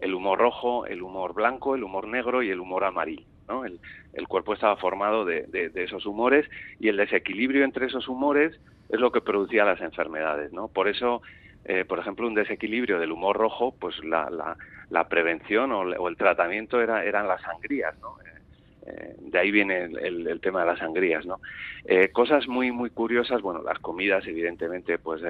el 0.00 0.14
humor 0.14 0.38
rojo, 0.38 0.86
el 0.86 1.02
humor 1.02 1.34
blanco, 1.34 1.74
el 1.74 1.82
humor 1.82 2.06
negro 2.06 2.42
y 2.42 2.50
el 2.50 2.60
humor 2.60 2.84
amarillo, 2.84 3.26
¿no? 3.48 3.64
El, 3.64 3.80
cuerpo 4.28 4.52
estaba 4.52 4.76
formado 4.76 5.24
de, 5.24 5.44
de, 5.46 5.82
esos 5.82 6.04
humores 6.04 6.46
y 6.78 6.88
el 6.88 6.98
desequilibrio 6.98 7.64
entre 7.64 7.86
esos 7.86 8.06
humores 8.06 8.60
es 8.90 9.00
lo 9.00 9.10
que 9.10 9.22
producía 9.22 9.64
las 9.64 9.80
enfermedades, 9.80 10.52
¿no? 10.52 10.68
Por 10.68 10.88
eso, 10.88 11.22
eh, 11.68 11.84
por 11.84 12.00
ejemplo, 12.00 12.26
un 12.26 12.34
desequilibrio 12.34 12.98
del 12.98 13.12
humor 13.12 13.36
rojo, 13.36 13.74
pues 13.78 14.02
la, 14.04 14.28
la 14.30 14.56
la 14.90 15.08
prevención 15.08 15.72
o, 15.72 16.08
el 16.08 16.16
tratamiento 16.16 16.80
era, 16.80 17.04
eran 17.04 17.28
las 17.28 17.42
sangrías, 17.42 17.94
¿no? 18.00 18.16
Eh, 18.20 18.40
eh, 18.86 19.16
de 19.18 19.38
ahí 19.38 19.50
viene 19.50 19.84
el, 19.84 20.40
tema 20.40 20.60
de 20.60 20.66
las 20.66 20.78
sangrías, 20.78 21.26
¿no? 21.26 21.40
Eh, 21.84 22.08
cosas 22.10 22.48
muy 22.48 22.72
muy 22.72 22.90
curiosas, 22.90 23.42
bueno, 23.42 23.62
las 23.62 23.78
comidas, 23.80 24.26
evidentemente, 24.26 24.98
pues, 24.98 25.22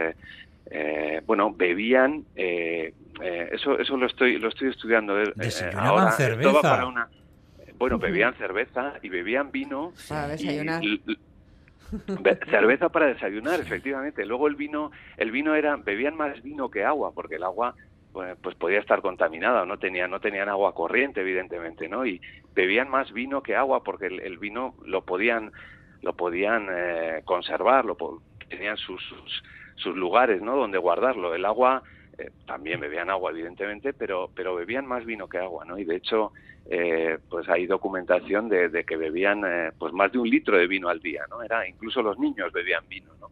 bueno, 1.26 1.52
bebían, 1.52 2.24
eso 2.36 3.78
eso 3.78 3.96
lo 3.96 4.06
estoy 4.06 4.38
lo 4.38 4.48
estoy 4.48 4.68
estudiando 4.68 5.14
ahora. 5.74 6.12
cerveza. 6.12 6.88
bueno, 7.78 7.98
bebían 8.06 8.34
cerveza 8.34 8.94
y 9.02 9.08
bebían 9.08 9.50
vino. 9.50 9.92
Para 10.08 10.28
desayunar. 10.28 10.82
cerveza 12.50 12.88
para 12.88 13.06
desayunar, 13.06 13.60
efectivamente. 13.60 14.24
Luego 14.26 14.48
el 14.48 14.56
vino, 14.56 14.90
el 15.16 15.30
vino 15.30 15.54
era, 15.54 15.76
bebían 15.76 16.16
más 16.16 16.42
vino 16.42 16.70
que 16.70 16.84
agua, 16.84 17.12
porque 17.14 17.36
el 17.36 17.44
agua 17.44 17.74
pues, 18.12 18.54
podía 18.56 18.80
estar 18.80 19.00
contaminada, 19.00 19.64
no 19.64 19.78
tenían, 19.78 20.10
no 20.10 20.20
tenían 20.20 20.48
agua 20.48 20.74
corriente, 20.74 21.20
evidentemente, 21.20 21.88
¿no? 21.88 22.04
Y 22.04 22.20
bebían 22.54 22.88
más 22.88 23.12
vino 23.12 23.42
que 23.42 23.54
agua 23.54 23.84
porque 23.84 24.06
el, 24.06 24.38
vino 24.38 24.74
lo 24.84 25.02
podían, 25.02 25.52
lo 26.02 26.14
podían 26.14 26.66
eh, 26.70 27.22
conservar, 27.24 27.84
lo, 27.84 27.96
tenían 28.48 28.76
sus, 28.76 29.02
sus, 29.76 29.96
lugares, 29.96 30.42
¿no? 30.42 30.56
Donde 30.56 30.78
guardarlo. 30.78 31.34
El 31.34 31.44
agua, 31.44 31.82
eh, 32.18 32.30
también 32.46 32.80
bebían 32.80 33.10
agua, 33.10 33.30
evidentemente, 33.30 33.92
pero, 33.92 34.30
pero 34.34 34.54
bebían 34.54 34.86
más 34.86 35.04
vino 35.04 35.28
que 35.28 35.38
agua, 35.38 35.64
¿no? 35.64 35.78
Y 35.78 35.84
de 35.84 35.96
hecho, 35.96 36.32
eh, 36.66 37.18
pues 37.28 37.48
hay 37.48 37.66
documentación 37.66 38.48
de, 38.48 38.68
de 38.68 38.84
que 38.84 38.96
bebían 38.96 39.42
pues 39.78 39.92
más 39.92 40.12
de 40.12 40.18
un 40.18 40.28
litro 40.28 40.58
de 40.58 40.66
vino 40.66 40.88
al 40.88 41.00
día, 41.00 41.22
¿no? 41.30 41.42
Era, 41.42 41.66
incluso 41.66 42.02
los 42.02 42.18
niños 42.18 42.52
bebían 42.52 42.86
vino, 42.88 43.10
¿no? 43.20 43.27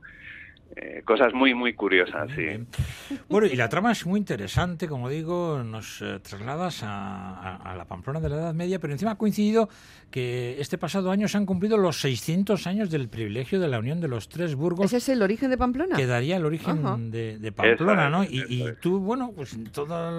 Eh, 0.74 1.02
cosas 1.04 1.32
muy, 1.32 1.54
muy 1.54 1.74
curiosas, 1.74 2.28
sí. 2.34 3.16
Bueno, 3.28 3.46
y 3.46 3.54
la 3.56 3.68
trama 3.68 3.92
es 3.92 4.04
muy 4.04 4.18
interesante, 4.18 4.88
como 4.88 5.08
digo, 5.08 5.62
nos 5.64 6.02
eh, 6.02 6.18
trasladas 6.20 6.80
a, 6.82 7.74
la 7.76 7.84
Pamplona 7.86 8.20
de 8.20 8.28
la 8.28 8.36
Edad 8.36 8.54
Media, 8.54 8.78
pero 8.78 8.92
encima 8.92 9.12
ha 9.12 9.18
coincidido 9.18 9.68
que 10.10 10.60
este 10.60 10.76
pasado 10.76 11.10
año 11.10 11.28
se 11.28 11.38
han 11.38 11.46
cumplido 11.46 11.78
los 11.78 12.00
600 12.00 12.66
años 12.66 12.90
del 12.90 13.08
privilegio 13.08 13.60
de 13.60 13.68
la 13.68 13.78
unión 13.78 14.00
de 14.00 14.08
los 14.08 14.28
tres 14.28 14.54
burgos. 14.54 14.86
¿Ese 14.86 14.96
es 14.98 15.08
el 15.08 15.22
origen 15.22 15.50
de 15.50 15.56
Pamplona? 15.56 15.96
Que 15.96 16.06
daría 16.06 16.36
el 16.36 16.44
origen 16.44 17.10
de, 17.10 17.52
Pamplona, 17.54 18.10
¿no? 18.10 18.24
Y, 18.24 18.44
y 18.48 18.66
tú, 18.80 18.98
bueno, 18.98 19.32
pues 19.34 19.54
en 19.54 19.64
toda 19.66 20.10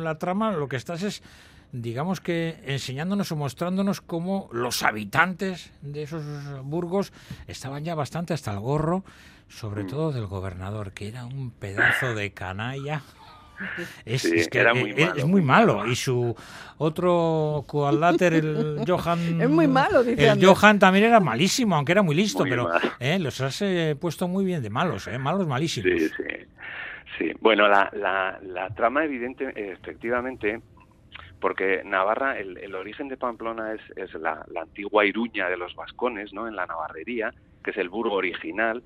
la 0.00 0.18
trama 0.18 0.52
lo 0.52 0.68
que 0.68 0.76
estás 0.76 1.02
es 1.02 1.22
digamos 1.74 2.20
que 2.20 2.60
enseñándonos 2.66 3.32
o 3.32 3.36
mostrándonos 3.36 4.00
cómo 4.00 4.48
los 4.52 4.84
habitantes 4.84 5.72
de 5.82 6.04
esos 6.04 6.22
burgos 6.62 7.12
estaban 7.48 7.84
ya 7.84 7.96
bastante 7.96 8.32
hasta 8.32 8.52
el 8.52 8.60
gorro 8.60 9.02
sobre 9.54 9.84
mm. 9.84 9.86
todo 9.86 10.12
del 10.12 10.26
gobernador, 10.26 10.92
que 10.92 11.08
era 11.08 11.24
un 11.24 11.50
pedazo 11.50 12.14
de 12.14 12.32
canalla. 12.32 13.02
Es, 14.04 14.48
que 14.48 14.58
era 14.58 14.74
muy 14.74 14.92
malo, 14.92 15.14
es, 15.14 15.24
muy 15.24 15.40
malo. 15.40 15.86
Y 15.86 15.94
su 15.94 16.34
otro 16.76 17.64
coadlater, 17.68 18.34
el 18.34 18.80
Johan. 18.86 19.40
Es 19.40 19.48
muy 19.48 19.68
malo, 19.68 20.02
dice 20.02 20.26
El 20.26 20.44
Johan 20.44 20.80
también 20.80 21.04
era 21.04 21.20
malísimo, 21.20 21.76
aunque 21.76 21.92
era 21.92 22.02
muy 22.02 22.16
listo, 22.16 22.42
pero 22.42 22.68
eh, 22.98 23.16
los 23.20 23.40
has 23.40 23.62
eh, 23.62 23.96
puesto 23.98 24.26
muy 24.26 24.44
bien 24.44 24.60
de 24.60 24.70
malos, 24.70 25.06
eh, 25.06 25.18
malos 25.18 25.46
malísimos. 25.46 25.88
Sí, 25.88 26.08
sí. 26.08 26.46
Sí, 27.16 27.30
bueno, 27.40 27.68
la, 27.68 27.88
la, 27.92 28.40
la 28.42 28.70
trama, 28.70 29.04
evidente, 29.04 29.52
efectivamente, 29.54 30.60
porque 31.38 31.82
Navarra, 31.84 32.36
el, 32.36 32.58
el 32.58 32.74
origen 32.74 33.06
de 33.06 33.16
Pamplona 33.16 33.72
es, 33.72 33.80
es 33.96 34.12
la, 34.14 34.44
la, 34.50 34.62
antigua 34.62 35.06
Iruña 35.06 35.48
de 35.48 35.56
los 35.56 35.76
vascones, 35.76 36.32
¿no? 36.32 36.48
En 36.48 36.56
la 36.56 36.66
Navarrería, 36.66 37.32
que 37.62 37.70
es 37.70 37.76
el 37.76 37.88
burgo 37.88 38.16
original, 38.16 38.82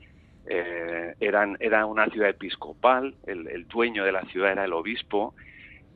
eh, 0.51 1.15
eran, 1.21 1.59
era 1.61 1.85
una 1.85 2.07
ciudad 2.07 2.31
episcopal, 2.31 3.15
el, 3.27 3.69
dueño 3.69 4.03
de 4.03 4.13
la 4.13 4.23
ciudad 4.23 4.53
era 4.53 4.65
el 4.65 4.73
obispo 4.73 5.35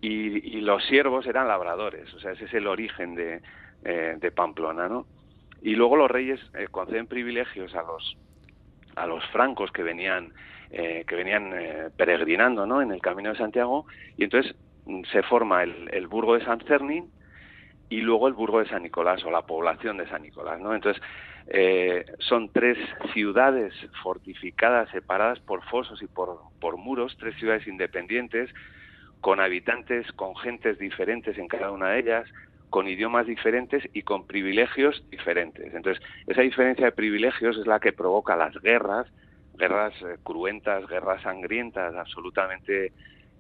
y, 0.02 0.61
los 0.61 0.85
siervos 0.85 1.26
eran 1.26 1.49
labradores, 1.49 2.12
o 2.14 2.21
sea, 2.21 2.32
ese 2.32 2.44
es 2.44 2.54
el 2.54 2.66
origen 2.66 3.14
de, 3.14 3.40
eh, 3.85 4.16
de 4.21 4.30
Pamplona, 4.30 4.88
¿no? 4.88 5.06
Y 5.62 5.75
luego 5.75 5.97
los 5.97 6.11
reyes 6.11 6.38
eh, 6.54 6.66
conceden 6.71 7.06
privilegios 7.06 7.75
a 7.75 7.82
los, 7.82 8.16
a 8.94 9.06
los 9.06 9.25
francos 9.30 9.73
que 9.73 9.82
venían, 9.82 10.32
que 10.71 11.14
venían 11.14 11.52
peregrinando, 11.97 12.66
¿no? 12.66 12.80
En 12.80 12.92
el 12.92 13.02
Camino 13.02 13.30
de 13.30 13.37
Santiago 13.37 13.85
y 14.16 14.25
entonces 14.25 14.54
mm, 14.87 15.02
se 15.12 15.23
forma 15.23 15.62
el, 15.62 15.90
el 15.92 16.06
burgo 16.06 16.35
de 16.35 16.44
San 16.44 16.61
Cernín 16.61 17.11
y 17.90 18.00
luego 18.00 18.26
el 18.26 18.35
burgo 18.35 18.61
de 18.61 18.68
San 18.68 18.82
Nicolás 18.82 19.23
o 19.25 19.30
la 19.30 19.42
población 19.42 19.99
de 19.99 20.09
San 20.09 20.23
Nicolás, 20.23 20.61
¿no? 20.61 20.75
Entonces 20.75 21.02
eh, 21.49 22.04
son 22.18 22.49
tres 22.50 22.78
ciudades 23.12 23.75
fortificadas, 24.02 24.88
separadas 24.90 25.40
por 25.40 25.62
fosos 25.64 26.02
y 26.02 26.06
por, 26.06 26.76
muros, 26.76 27.16
tres 27.18 27.37
ciudades 27.37 27.66
independientes, 27.66 28.50
con 29.20 29.40
habitantes, 29.40 30.11
con 30.12 30.37
gentes 30.37 30.78
diferentes 30.78 31.38
en 31.38 31.49
cada 31.49 31.70
una 31.70 31.90
de 31.90 32.00
ellas, 32.00 32.28
con 32.70 32.88
idiomas 32.88 33.26
diferentes 33.26 33.82
y 33.92 34.02
con 34.02 34.26
privilegios 34.26 35.04
diferentes. 35.11 35.75
Entonces, 35.75 36.02
esa 36.26 36.42
diferencia 36.42 36.87
de 36.87 36.92
privilegios 36.92 37.56
es 37.58 37.66
la 37.66 37.80
que 37.80 37.92
provoca 37.92 38.34
las 38.34 38.54
guerras, 38.62 39.06
guerras 39.58 39.92
eh, 40.02 40.16
cruentas, 40.22 40.87
guerras 40.88 41.22
sangrientas, 41.22 41.94
absolutamente 41.94 42.92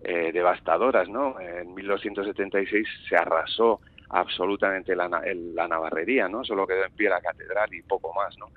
eh, 0.04 0.32
devastadoras, 0.32 1.08
¿no? 1.08 1.40
En 1.40 1.74
1276 1.74 2.86
se 3.08 3.16
arrasó 3.16 3.80
absolutamente 4.12 4.94
la, 4.94 5.08
la 5.08 5.68
navarrería, 5.68 6.28
¿no? 6.28 6.44
Solo 6.44 6.66
quedó 6.66 6.84
en 6.84 6.92
pie 6.92 7.08
la 7.08 7.20
catedral 7.20 7.72
y 7.74 7.82
poco 7.82 8.12
más, 8.14 8.36
¿no? 8.38 8.50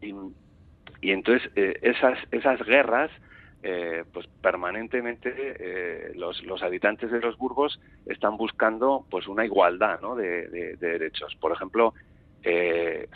Y, 0.00 0.14
y 1.04 1.10
entonces 1.10 1.50
eh, 1.54 1.78
esas, 1.82 2.18
esas 2.30 2.64
guerras, 2.64 3.10
eh, 3.62 4.04
pues 4.10 4.26
permanentemente 4.40 5.34
eh, 5.36 6.12
los, 6.14 6.62
habitantes 6.62 7.10
de 7.10 7.20
los 7.20 7.36
burgos 7.36 7.78
están 8.06 8.38
buscando 8.38 9.04
pues 9.10 9.26
una 9.26 9.44
igualdad 9.44 10.00
¿no? 10.00 10.14
de, 10.14 10.48
de, 10.48 10.76
derechos. 10.76 11.34
Por 11.36 11.52
ejemplo, 11.52 11.92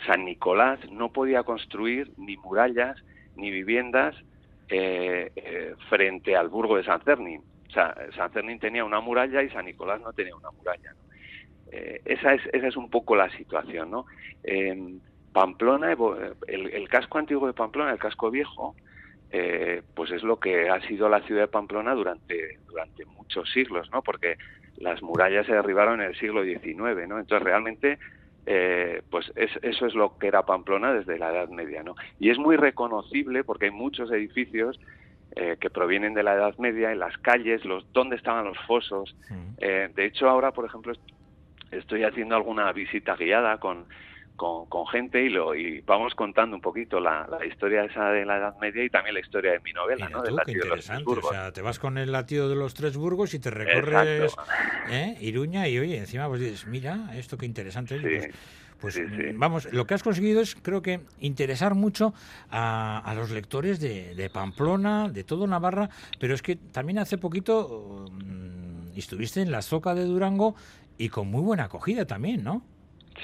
San 0.07 0.25
Nicolás 0.25 0.79
no 0.91 1.11
podía 1.11 1.43
construir 1.43 2.11
ni 2.17 2.35
murallas 2.37 2.97
ni 3.35 3.51
viviendas 3.51 4.15
frente 5.87 6.35
al 6.35 6.49
burgo 6.49 6.77
de 6.77 6.83
San 6.83 7.01
Cernín. 7.01 7.41
O 7.69 7.71
sea, 7.71 7.95
San 8.15 8.31
Cernín 8.31 8.59
tenía 8.59 8.83
una 8.83 9.01
muralla 9.01 9.43
y 9.43 9.49
San 9.49 9.65
Nicolás 9.65 10.01
no 10.01 10.13
tenía 10.13 10.35
una 10.35 10.49
muralla. 10.51 10.95
Esa, 11.71 12.33
es, 12.33 12.41
esa 12.51 12.67
es 12.67 12.75
un 12.75 12.89
poco 12.89 13.15
la 13.15 13.29
situación, 13.31 13.91
¿no? 13.91 14.05
Pamplona, 15.31 15.95
el, 16.47 16.89
casco 16.89 17.17
antiguo 17.17 17.47
de 17.47 17.53
Pamplona, 17.53 17.91
el 17.91 17.99
casco 17.99 18.31
viejo, 18.31 18.75
eh, 19.31 19.83
pues 19.93 20.11
es 20.11 20.23
lo 20.23 20.39
que 20.39 20.69
ha 20.69 20.81
sido 20.87 21.07
la 21.07 21.21
ciudad 21.21 21.41
de 21.41 21.47
Pamplona 21.47 21.93
durante, 21.93 22.57
durante 22.67 23.05
muchos 23.05 23.51
siglos, 23.51 23.89
¿no? 23.91 24.01
Porque 24.01 24.37
las 24.77 25.01
murallas 25.03 25.45
se 25.45 25.53
derribaron 25.53 26.01
en 26.01 26.07
el 26.07 26.15
siglo 26.15 26.43
XIX, 26.43 27.07
¿no? 27.07 27.19
Entonces 27.19 27.41
realmente, 27.41 27.99
eh, 28.47 29.03
pues 29.11 29.31
eso 29.35 29.85
es 29.85 29.93
lo 29.93 30.17
que 30.17 30.27
era 30.27 30.45
Pamplona 30.45 30.93
desde 30.93 31.19
la 31.19 31.31
Edad 31.31 31.49
Media, 31.49 31.83
¿no? 31.83 31.95
Y 32.19 32.31
es 32.31 32.39
muy 32.39 32.55
reconocible 32.55 33.43
porque 33.43 33.65
hay 33.65 33.71
muchos 33.71 34.11
edificios 34.11 34.79
eh, 35.35 35.57
que 35.59 35.69
provienen 35.69 36.15
de 36.15 36.23
la 36.23 36.33
Edad 36.33 36.57
Media 36.57 36.91
en 36.91 36.99
las 36.99 37.15
calles, 37.19 37.63
los 37.65 37.85
dónde 37.93 38.15
estaban 38.15 38.45
los 38.45 38.57
fosos. 38.65 39.15
de 39.59 40.05
hecho, 40.05 40.27
ahora, 40.27 40.51
por 40.51 40.65
ejemplo, 40.65 40.93
estoy 41.71 42.03
haciendo 42.03 42.35
alguna 42.35 42.71
visita 42.71 43.15
guiada 43.15 43.59
con 43.59 43.85
con, 44.39 44.87
gente 44.87 45.21
y, 45.21 45.29
lo, 45.29 45.53
y 45.53 45.81
vamos 45.81 46.15
contando 46.15 46.55
un 46.55 46.61
poquito 46.61 46.99
la, 46.99 47.27
historia 47.45 47.83
esa 47.83 48.09
de 48.11 48.25
la 48.25 48.37
Edad 48.37 48.57
Media 48.59 48.83
y 48.83 48.89
también 48.89 49.13
la 49.13 49.19
historia 49.19 49.51
de 49.51 49.59
mi 49.59 49.73
novela, 49.73 50.07
¿no? 50.07 50.23
Tú, 50.23 50.35
qué 50.45 50.53
interesante. 50.53 51.03
o 51.05 51.29
sea, 51.29 51.51
te 51.51 51.61
vas 51.61 51.77
con 51.77 51.97
el 51.97 52.11
latido 52.11 52.47
de 52.47 52.55
los 52.55 52.73
tres 52.73 52.95
burgos 52.95 53.33
y 53.33 53.39
te 53.39 53.49
recorres 53.49 54.33
¿eh? 54.89 55.17
Iruña 55.19 55.67
y 55.67 55.77
oye, 55.77 55.97
encima 55.97 56.27
pues 56.27 56.39
dices, 56.39 56.65
mira, 56.67 57.11
esto 57.15 57.37
qué 57.37 57.45
interesante 57.45 57.99
Pues, 57.99 58.29
pues 58.79 59.37
vamos, 59.37 59.71
lo 59.73 59.85
que 59.85 59.93
has 59.93 60.03
conseguido 60.03 60.39
es, 60.39 60.55
creo 60.55 60.81
que, 60.81 61.01
interesar 61.19 61.75
mucho 61.75 62.13
a, 62.49 63.13
los 63.17 63.31
lectores 63.31 63.81
de, 63.81 64.29
Pamplona, 64.33 65.09
de 65.09 65.25
todo 65.25 65.47
Navarra, 65.47 65.89
pero 66.17 66.33
es 66.33 66.41
que 66.41 66.55
también 66.55 66.99
hace 66.99 67.17
poquito 67.17 68.05
mm, 68.09 68.97
estuviste 68.97 69.41
en 69.41 69.51
la 69.51 69.61
Zoca 69.61 69.93
de 69.95 70.05
Durango 70.05 70.55
y 70.99 71.09
con 71.09 71.31
muy 71.31 71.41
buena 71.41 71.63
acogida 71.63 72.05
también, 72.05 72.43
¿no? 72.43 72.61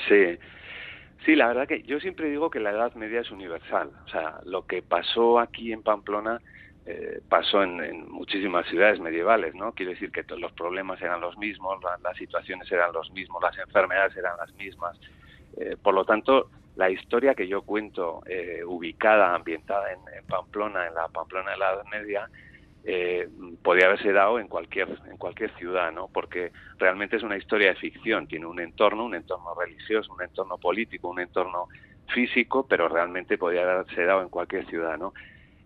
Sí, 0.08 0.40
Sí, 1.26 1.36
la 1.36 1.48
verdad 1.48 1.68
que 1.68 1.82
yo 1.82 2.00
siempre 2.00 2.30
digo 2.30 2.52
que 2.52 2.60
la 2.60 2.70
Edad 2.70 2.94
Media 2.94 3.22
es 3.22 3.32
universal. 3.32 3.90
O 4.06 4.10
sea, 4.10 4.40
lo 4.46 4.68
que 4.68 4.84
pasó 4.84 5.40
aquí 5.40 5.74
en 5.74 5.82
Pamplona 5.82 6.40
eh, 6.86 7.20
pasó 7.28 7.64
en, 7.64 8.08
muchísimas 8.12 8.68
ciudades 8.68 9.00
medievales, 9.00 9.56
¿no? 9.56 9.72
Quiere 9.72 9.94
decir 9.94 10.12
que 10.12 10.24
los 10.36 10.52
problemas 10.52 11.02
eran 11.02 11.22
los 11.22 11.36
mismos, 11.40 11.80
las 12.04 12.16
situaciones 12.16 12.72
eran 12.72 12.94
los 12.94 13.10
mismos, 13.12 13.42
las 13.42 13.58
enfermedades 13.58 14.16
eran 14.16 14.38
las 14.38 14.54
mismas. 14.54 15.00
Eh, 15.58 15.76
por 15.82 15.96
lo 15.96 16.06
tanto, 16.06 16.52
la 16.76 16.92
historia 16.92 17.34
que 17.34 17.48
yo 17.48 17.64
cuento, 17.64 18.22
eh, 18.28 18.62
ubicada, 18.64 19.34
ambientada 19.34 19.94
en, 19.94 20.00
en, 20.16 20.26
Pamplona, 20.28 20.86
en 20.86 20.94
la 20.94 21.08
Pamplona 21.08 21.52
de 21.52 21.58
la 21.58 21.74
Edad 21.74 21.86
Media, 21.86 22.30
eh, 22.88 23.28
podía 23.64 23.88
haberse 23.88 24.12
dado 24.12 24.40
en 24.40 24.48
cualquier 24.48 24.88
en 25.10 25.18
cualquier 25.18 25.52
ciudad, 25.58 25.92
¿no? 25.92 26.08
Porque 26.08 26.52
realmente 26.78 27.16
es 27.16 27.24
una 27.24 27.38
historia 27.38 27.70
de 27.70 27.76
ficción, 27.76 28.28
tiene 28.28 28.46
un 28.46 28.60
entorno, 28.60 29.06
un 29.06 29.16
entorno 29.16 29.56
religioso, 29.56 30.14
un 30.14 30.22
entorno 30.22 30.58
político, 30.60 31.10
un 31.10 31.20
entorno 31.20 31.68
físico, 32.14 32.68
pero 32.68 32.88
realmente 32.88 33.40
podía 33.40 33.64
haberse 33.64 34.04
dado 34.04 34.22
en 34.22 34.30
cualquier 34.30 34.68
ciudad, 34.68 34.98
¿no? 35.00 35.14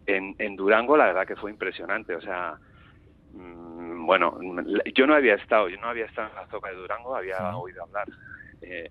En, 0.06 0.34
en 0.40 0.56
Durango 0.56 0.96
la 0.96 1.08
verdad 1.08 1.28
que 1.28 1.36
fue 1.36 1.52
impresionante, 1.52 2.16
o 2.16 2.22
sea, 2.22 2.58
mm, 3.34 4.06
bueno, 4.06 4.40
yo 4.96 5.06
no 5.06 5.14
había 5.14 5.36
estado, 5.36 5.68
yo 5.68 5.78
no 5.78 5.88
había 5.88 6.06
estado 6.06 6.30
en 6.30 6.36
la 6.36 6.48
zona 6.48 6.70
de 6.70 6.76
Durango, 6.76 7.16
había 7.16 7.58
oído 7.58 7.84
hablar. 7.84 8.08
Eh, 8.62 8.90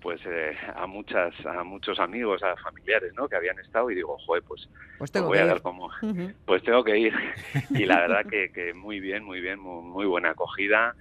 pues 0.00 0.20
eh, 0.26 0.56
a 0.74 0.86
muchas 0.86 1.34
a 1.44 1.64
muchos 1.64 1.98
amigos 1.98 2.42
a 2.42 2.56
familiares 2.56 3.12
no 3.14 3.28
que 3.28 3.36
habían 3.36 3.58
estado 3.58 3.90
y 3.90 3.96
digo 3.96 4.16
joder 4.26 4.42
pues, 4.46 4.68
pues 4.98 5.10
tengo 5.10 5.28
voy 5.28 5.38
que 5.38 5.44
a 5.44 5.54
ir. 5.54 5.62
como 5.62 5.90
pues 6.46 6.62
tengo 6.62 6.84
que 6.84 6.98
ir. 6.98 7.14
Y 7.70 7.84
la 7.84 8.00
verdad 8.00 8.26
que, 8.28 8.50
que 8.52 8.74
muy 8.74 9.00
bien 9.00 9.24
muy 9.24 9.40
bien 9.40 9.58
muy, 9.58 10.06
buena 10.06 10.30
acogida. 10.30 10.94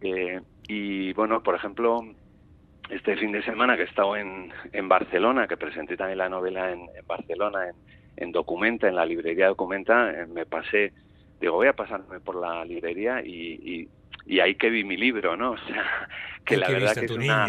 Eh, 0.00 0.40
y 0.68 1.12
bueno 1.12 1.42
por 1.42 1.54
ejemplo 1.54 2.02
este 2.90 3.16
fin 3.16 3.32
de 3.32 3.42
semana 3.42 3.76
que 3.76 3.82
he 3.82 3.86
estado 3.86 4.16
en, 4.16 4.52
en 4.72 4.88
Barcelona 4.88 5.46
que 5.46 5.56
presenté 5.56 5.96
también 5.96 6.18
la 6.18 6.28
novela 6.28 6.72
en, 6.72 6.86
Barcelona 7.06 7.68
en, 7.68 7.74
en, 8.16 8.32
Documenta 8.32 8.88
en 8.88 8.96
la 8.96 9.06
librería 9.06 9.48
Documenta 9.48 10.10
eh, 10.10 10.26
me 10.26 10.44
pasé 10.44 10.92
digo 11.40 11.54
voy 11.54 11.68
a 11.68 11.72
pasarme 11.72 12.20
por 12.20 12.36
la 12.36 12.64
librería 12.64 13.22
y 13.24 13.30
y 13.32 13.88
ahí 14.40 14.54
que 14.54 14.70
vi 14.70 14.84
mi 14.84 14.96
libro, 14.96 15.36
¿no? 15.36 15.52
O 15.64 15.66
sea, 15.66 16.08
que 16.44 16.56
la 16.58 16.68
verdad 16.68 16.94
que 17.00 17.06
es, 17.06 17.10
una, 17.10 17.46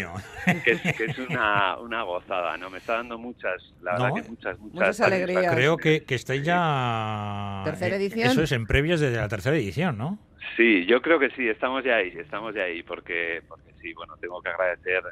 que 0.64 1.04
es, 1.04 1.18
una, 1.30 1.76
una, 1.76 2.02
gozada, 2.02 2.56
¿no? 2.56 2.70
Me 2.70 2.78
está 2.78 2.94
dando 2.94 3.18
muchas, 3.18 3.74
la 3.82 3.92
verdad 3.92 4.14
que 4.14 4.30
muchas, 4.30 4.58
muchas, 4.58 5.00
alegrías. 5.00 5.54
Creo 5.54 5.76
que, 5.76 6.04
que 6.04 6.14
estáis 6.14 6.42
ya... 6.42 7.62
¿Tercera 7.64 7.96
edición? 7.96 8.30
Eso 8.30 8.42
es 8.42 8.52
en 8.52 8.66
previas 8.66 9.00
de 9.00 9.10
la 9.10 9.28
tercera 9.28 9.56
edición, 9.56 9.98
¿no? 9.98 10.18
Sí, 10.56 10.86
yo 10.86 11.02
creo 11.02 11.18
que 11.18 11.30
sí, 11.30 11.46
estamos 11.46 11.84
ya 11.84 11.96
ahí, 11.96 12.14
estamos 12.16 12.54
ya 12.54 12.62
ahí, 12.62 12.82
porque, 12.82 13.42
porque 13.46 13.72
sí, 13.82 13.92
bueno, 13.92 14.16
tengo 14.18 14.40
que 14.40 14.48
agradecer, 14.48 15.02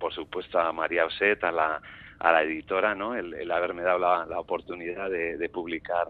por 0.00 0.12
supuesto, 0.12 0.58
a 0.58 0.72
María 0.72 1.06
Oset, 1.06 1.44
a 1.44 1.52
la, 1.52 1.80
a 2.18 2.32
la 2.32 2.42
editora, 2.42 2.96
¿no? 2.96 3.14
El, 3.14 3.48
haberme 3.52 3.82
dado 3.82 4.00
la, 4.00 4.26
la 4.26 4.40
oportunidad 4.40 5.10
de, 5.10 5.36
de 5.36 5.48
publicar 5.48 6.08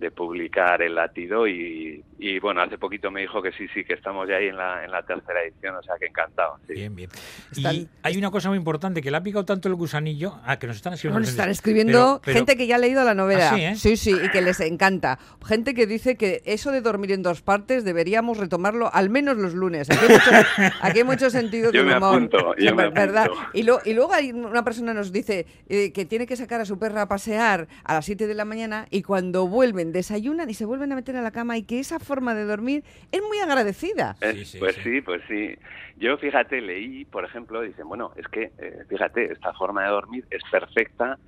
de 0.00 0.10
publicar 0.10 0.80
el 0.80 0.94
latido 0.94 1.46
y, 1.46 2.02
y, 2.18 2.38
bueno, 2.40 2.62
hace 2.62 2.78
poquito 2.78 3.10
me 3.10 3.20
dijo 3.20 3.42
que 3.42 3.52
sí, 3.52 3.68
sí, 3.74 3.84
que 3.84 3.92
estamos 3.92 4.26
ya 4.28 4.36
ahí 4.36 4.48
en 4.48 4.56
la, 4.56 4.82
en 4.84 4.90
la 4.90 5.02
tercera 5.02 5.42
edición, 5.42 5.76
o 5.76 5.82
sea 5.82 5.96
que 5.98 6.06
encantado. 6.06 6.58
Bien, 6.66 6.94
bien. 6.96 7.10
Y 7.54 7.86
hay 8.02 8.16
una 8.16 8.30
cosa 8.30 8.48
muy 8.48 8.56
importante, 8.56 9.02
que 9.02 9.10
le 9.10 9.18
ha 9.18 9.22
picado 9.22 9.44
tanto 9.44 9.68
el 9.68 9.74
gusanillo, 9.74 10.40
ah, 10.44 10.58
que 10.58 10.66
nos 10.66 10.76
están 10.76 10.94
escribiendo. 10.94 11.20
Nos 11.20 11.28
están 11.28 11.50
escribiendo 11.50 12.20
gente 12.24 12.56
que 12.56 12.66
ya 12.66 12.76
ha 12.76 12.78
leído 12.78 13.04
la 13.04 13.14
novela. 13.14 13.50
¿Ah, 13.50 13.54
sí, 13.54 13.62
¿eh? 13.62 13.76
sí, 13.76 13.96
sí, 13.96 14.16
y 14.24 14.30
que 14.30 14.40
les 14.40 14.58
encanta. 14.60 15.18
Gente 15.46 15.74
que 15.74 15.86
dice 15.86 16.16
que 16.16 16.42
eso 16.46 16.72
de 16.72 16.80
dormir 16.80 17.12
en 17.12 17.22
dos 17.22 17.42
partes 17.42 17.84
deberíamos 17.84 18.38
retomarlo 18.38 18.90
al 18.92 19.10
menos 19.10 19.36
los 19.36 19.52
lunes. 19.52 19.90
Aquí 19.90 20.06
hay 20.06 20.12
mucho, 20.12 20.30
aquí 20.80 20.98
hay 20.98 21.04
mucho 21.04 21.30
sentido 21.30 21.70
yo 21.72 21.84
me 21.84 21.94
Apunto, 21.94 22.54
yo 22.56 22.74
me 22.74 22.88
¿verdad? 22.88 23.28
Y, 23.52 23.62
lo, 23.64 23.80
y 23.84 23.92
luego 23.92 24.14
hay 24.14 24.32
una 24.32 24.64
persona 24.64 24.94
nos 24.94 25.12
dice 25.12 25.46
eh, 25.68 25.92
que 25.92 26.04
tiene 26.04 26.26
que 26.26 26.36
sacar 26.36 26.60
a 26.60 26.64
su 26.64 26.78
perra 26.78 27.02
a 27.02 27.08
pasear 27.08 27.68
a 27.84 27.94
las 27.94 28.06
7 28.06 28.26
de 28.26 28.34
la 28.34 28.44
mañana 28.44 28.86
y 28.90 29.02
cuando 29.02 29.46
vuelven 29.46 29.89
desayunan 29.92 30.48
y 30.50 30.54
se 30.54 30.64
vuelven 30.64 30.92
a 30.92 30.94
meter 30.94 31.16
a 31.16 31.22
la 31.22 31.30
cama 31.30 31.56
y 31.56 31.62
que 31.62 31.80
esa 31.80 31.98
forma 31.98 32.34
de 32.34 32.44
dormir 32.44 32.84
es 33.12 33.22
muy 33.22 33.38
agradecida. 33.38 34.16
pues 34.58 34.76
sí. 34.76 35.00
pues 35.00 35.22
sí. 35.28 35.56
Yo, 35.96 36.16
fíjate, 36.16 36.60
leí, 36.60 37.04
por 37.04 37.24
ejemplo, 37.24 37.60
dicen, 37.60 37.86
bueno, 37.86 38.12
es 38.16 38.26
que, 38.28 38.52
eh, 38.58 38.84
fíjate, 38.88 39.32
esta 39.32 39.52
forma 39.52 39.84
de 39.84 39.90
dormir 39.90 40.24
es 40.30 40.42
perfecta 40.50 41.18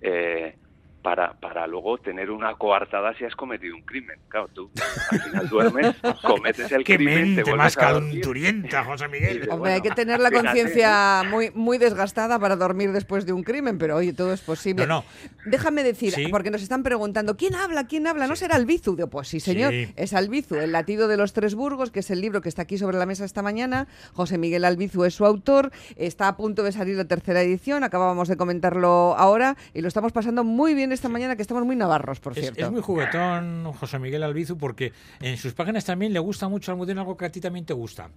eh, 0.00 0.56
para, 1.02 1.32
para 1.34 1.66
luego 1.66 1.98
tener 1.98 2.30
una 2.30 2.54
coartada 2.56 3.14
si 3.14 3.24
has 3.24 3.34
cometido 3.34 3.74
un 3.74 3.82
crimen. 3.82 4.18
Claro, 4.28 4.48
tú 4.48 4.70
al 5.10 5.20
final 5.20 5.48
duermes, 5.48 5.96
cometes 6.22 6.70
el 6.72 6.84
Qué 6.84 6.96
crimen, 6.96 7.36
mente 7.36 7.54
más 7.54 7.76
calenturienta, 7.76 8.84
José 8.84 9.08
Miguel. 9.08 9.48
Hombre, 9.50 9.72
hay 9.72 9.80
que 9.80 9.90
tener 9.90 10.20
la 10.20 10.30
conciencia 10.30 11.22
muy, 11.28 11.50
muy 11.54 11.78
desgastada 11.78 12.38
para 12.38 12.56
dormir 12.56 12.92
después 12.92 13.24
de 13.26 13.32
un 13.32 13.42
crimen, 13.42 13.78
pero 13.78 13.96
oye, 13.96 14.12
todo 14.12 14.32
es 14.32 14.40
posible. 14.40 14.86
No, 14.86 15.00
no. 15.00 15.04
Déjame 15.46 15.82
decir, 15.82 16.14
porque 16.30 16.50
nos 16.50 16.62
están 16.62 16.82
preguntando, 16.82 17.36
¿quién 17.36 17.54
habla? 17.54 17.86
¿Quién 17.86 18.06
habla? 18.06 18.26
¿No 18.26 18.36
será 18.36 18.56
Albizu? 18.56 18.96
Digo, 18.96 19.08
pues 19.08 19.28
sí, 19.28 19.40
señor, 19.40 19.72
es 19.72 20.12
Albizu, 20.12 20.56
el 20.56 20.72
latido 20.72 21.08
de 21.08 21.16
los 21.16 21.32
tres 21.32 21.54
burgos, 21.54 21.90
que 21.90 22.00
es 22.00 22.10
el 22.10 22.20
libro 22.20 22.40
que 22.40 22.48
está 22.48 22.62
aquí 22.62 22.76
sobre 22.76 22.98
la 22.98 23.06
mesa 23.06 23.24
esta 23.24 23.42
mañana. 23.42 23.88
José 24.12 24.38
Miguel 24.38 24.64
Albizu 24.64 25.04
es 25.04 25.14
su 25.14 25.24
autor, 25.24 25.70
está 25.96 26.28
a 26.28 26.36
punto 26.36 26.62
de 26.62 26.72
salir 26.72 26.96
la 26.96 27.06
tercera 27.06 27.42
edición, 27.42 27.84
acabábamos 27.84 28.28
de 28.28 28.36
comentarlo 28.36 29.14
ahora 29.16 29.56
y 29.72 29.80
lo 29.80 29.88
estamos 29.88 30.12
pasando 30.12 30.44
muy 30.44 30.74
bien 30.74 30.89
esta 30.92 31.08
mañana 31.08 31.36
que 31.36 31.42
estamos 31.42 31.64
muy 31.64 31.76
navarros, 31.76 32.20
por 32.20 32.34
cierto. 32.34 32.64
Es 32.64 32.70
muy 32.70 32.82
juguetón 32.82 33.72
José 33.72 33.98
Miguel 33.98 34.22
Albizu 34.22 34.56
porque 34.56 34.92
en 35.20 35.36
sus 35.36 35.52
páginas 35.52 35.84
también 35.84 36.12
le 36.12 36.18
gusta 36.18 36.48
mucho 36.48 36.72
Almudena 36.72 37.02
algo 37.02 37.16
que 37.16 37.24
a 37.24 37.30
ti 37.30 37.40
también 37.40 37.64
te 37.64 37.72
gusta. 37.72 38.10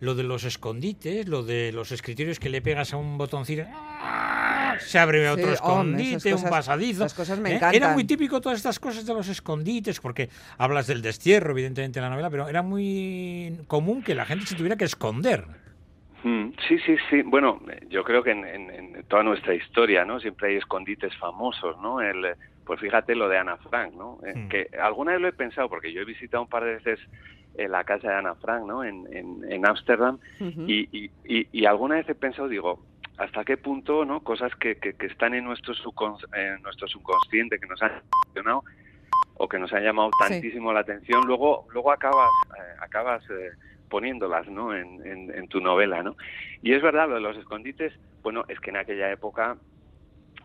Lo 0.00 0.14
de 0.14 0.22
los 0.22 0.44
escondites, 0.44 1.28
lo 1.28 1.42
de 1.42 1.72
los 1.72 1.92
escritorios 1.92 2.38
que 2.38 2.48
le 2.48 2.60
pegas 2.60 2.92
a 2.92 2.96
un 2.96 3.16
botoncito, 3.16 3.62
¡ah! 3.72 4.76
se 4.80 4.98
abre 4.98 5.28
otro 5.28 5.52
escondite, 5.52 6.34
un 6.34 6.42
pasadizo. 6.42 7.06
cosas 7.14 7.38
me 7.38 7.56
¿eh? 7.56 7.60
Era 7.72 7.92
muy 7.92 8.04
típico 8.04 8.40
todas 8.40 8.58
estas 8.58 8.78
cosas 8.78 9.06
de 9.06 9.14
los 9.14 9.28
escondites, 9.28 10.00
porque 10.00 10.28
hablas 10.58 10.86
del 10.86 11.02
destierro, 11.02 11.52
evidentemente, 11.52 11.98
en 11.98 12.04
la 12.04 12.10
novela, 12.10 12.30
pero 12.30 12.48
era 12.48 12.62
muy 12.62 13.60
común 13.66 14.02
que 14.02 14.14
la 14.14 14.24
gente 14.24 14.46
se 14.46 14.54
tuviera 14.54 14.76
que 14.76 14.84
esconder. 14.84 15.63
Mm, 16.24 16.52
sí, 16.66 16.78
sí, 16.80 16.96
sí. 17.10 17.22
Bueno, 17.22 17.60
yo 17.88 18.02
creo 18.02 18.22
que 18.22 18.30
en, 18.32 19.04
toda 19.08 19.22
nuestra 19.22 19.54
historia, 19.54 20.04
¿no? 20.04 20.18
Siempre 20.18 20.48
hay 20.48 20.56
escondites 20.56 21.14
famosos, 21.18 21.78
¿no? 21.80 22.00
El, 22.00 22.34
pues 22.64 22.80
fíjate 22.80 23.14
lo 23.14 23.28
de 23.28 23.38
Ana 23.38 23.58
Frank, 23.58 23.92
¿no? 23.94 24.18
Eh, 24.26 24.34
mm. 24.34 24.48
Que 24.48 24.70
alguna 24.82 25.12
vez 25.12 25.20
lo 25.20 25.28
he 25.28 25.32
pensado, 25.32 25.68
porque 25.68 25.92
yo 25.92 26.00
he 26.00 26.06
visitado 26.06 26.42
un 26.42 26.48
par 26.48 26.64
de 26.64 26.74
veces 26.76 26.98
en 27.56 27.70
la 27.70 27.84
casa 27.84 28.08
de 28.08 28.14
Ana 28.16 28.34
Frank, 28.36 28.64
¿no? 28.66 28.82
En 28.82 29.66
Ámsterdam, 29.66 30.18
en, 30.40 30.64
y, 30.68 30.88
y, 30.92 31.10
y, 31.52 31.66
alguna 31.66 31.96
vez 31.96 32.08
he 32.08 32.14
pensado, 32.14 32.48
digo, 32.48 32.80
hasta 33.18 33.44
qué 33.44 33.56
punto, 33.56 34.04
¿no? 34.04 34.20
Cosas 34.20 34.54
que, 34.56 34.76
que, 34.76 34.94
están 35.06 35.34
en 35.34 35.44
nuestro, 35.44 35.74
en 36.34 36.62
nuestro 36.62 36.88
subconsciente, 36.88 37.60
que 37.60 37.66
nos 37.66 37.80
han 37.82 37.92
funcionado 38.24 38.64
o 39.36 39.48
que 39.48 39.58
nos 39.58 39.72
han 39.72 39.82
llamado 39.82 40.10
tantísimo 40.18 40.72
la 40.72 40.80
atención, 40.80 41.22
luego, 41.26 41.66
luego 41.72 41.92
acabas, 41.92 42.30
eh, 42.56 42.76
acabas 42.80 43.22
eh, 43.30 43.50
poniéndolas 43.94 44.48
¿no? 44.48 44.74
En, 44.74 45.00
en, 45.04 45.46
tu 45.46 45.60
novela. 45.60 46.02
¿no? 46.02 46.16
Y 46.62 46.72
es 46.72 46.82
verdad, 46.82 47.08
lo 47.08 47.14
de 47.14 47.20
los 47.20 47.36
escondites, 47.36 47.92
bueno, 48.24 48.44
es 48.48 48.58
que 48.58 48.70
en 48.70 48.78
aquella 48.78 49.08
época 49.12 49.56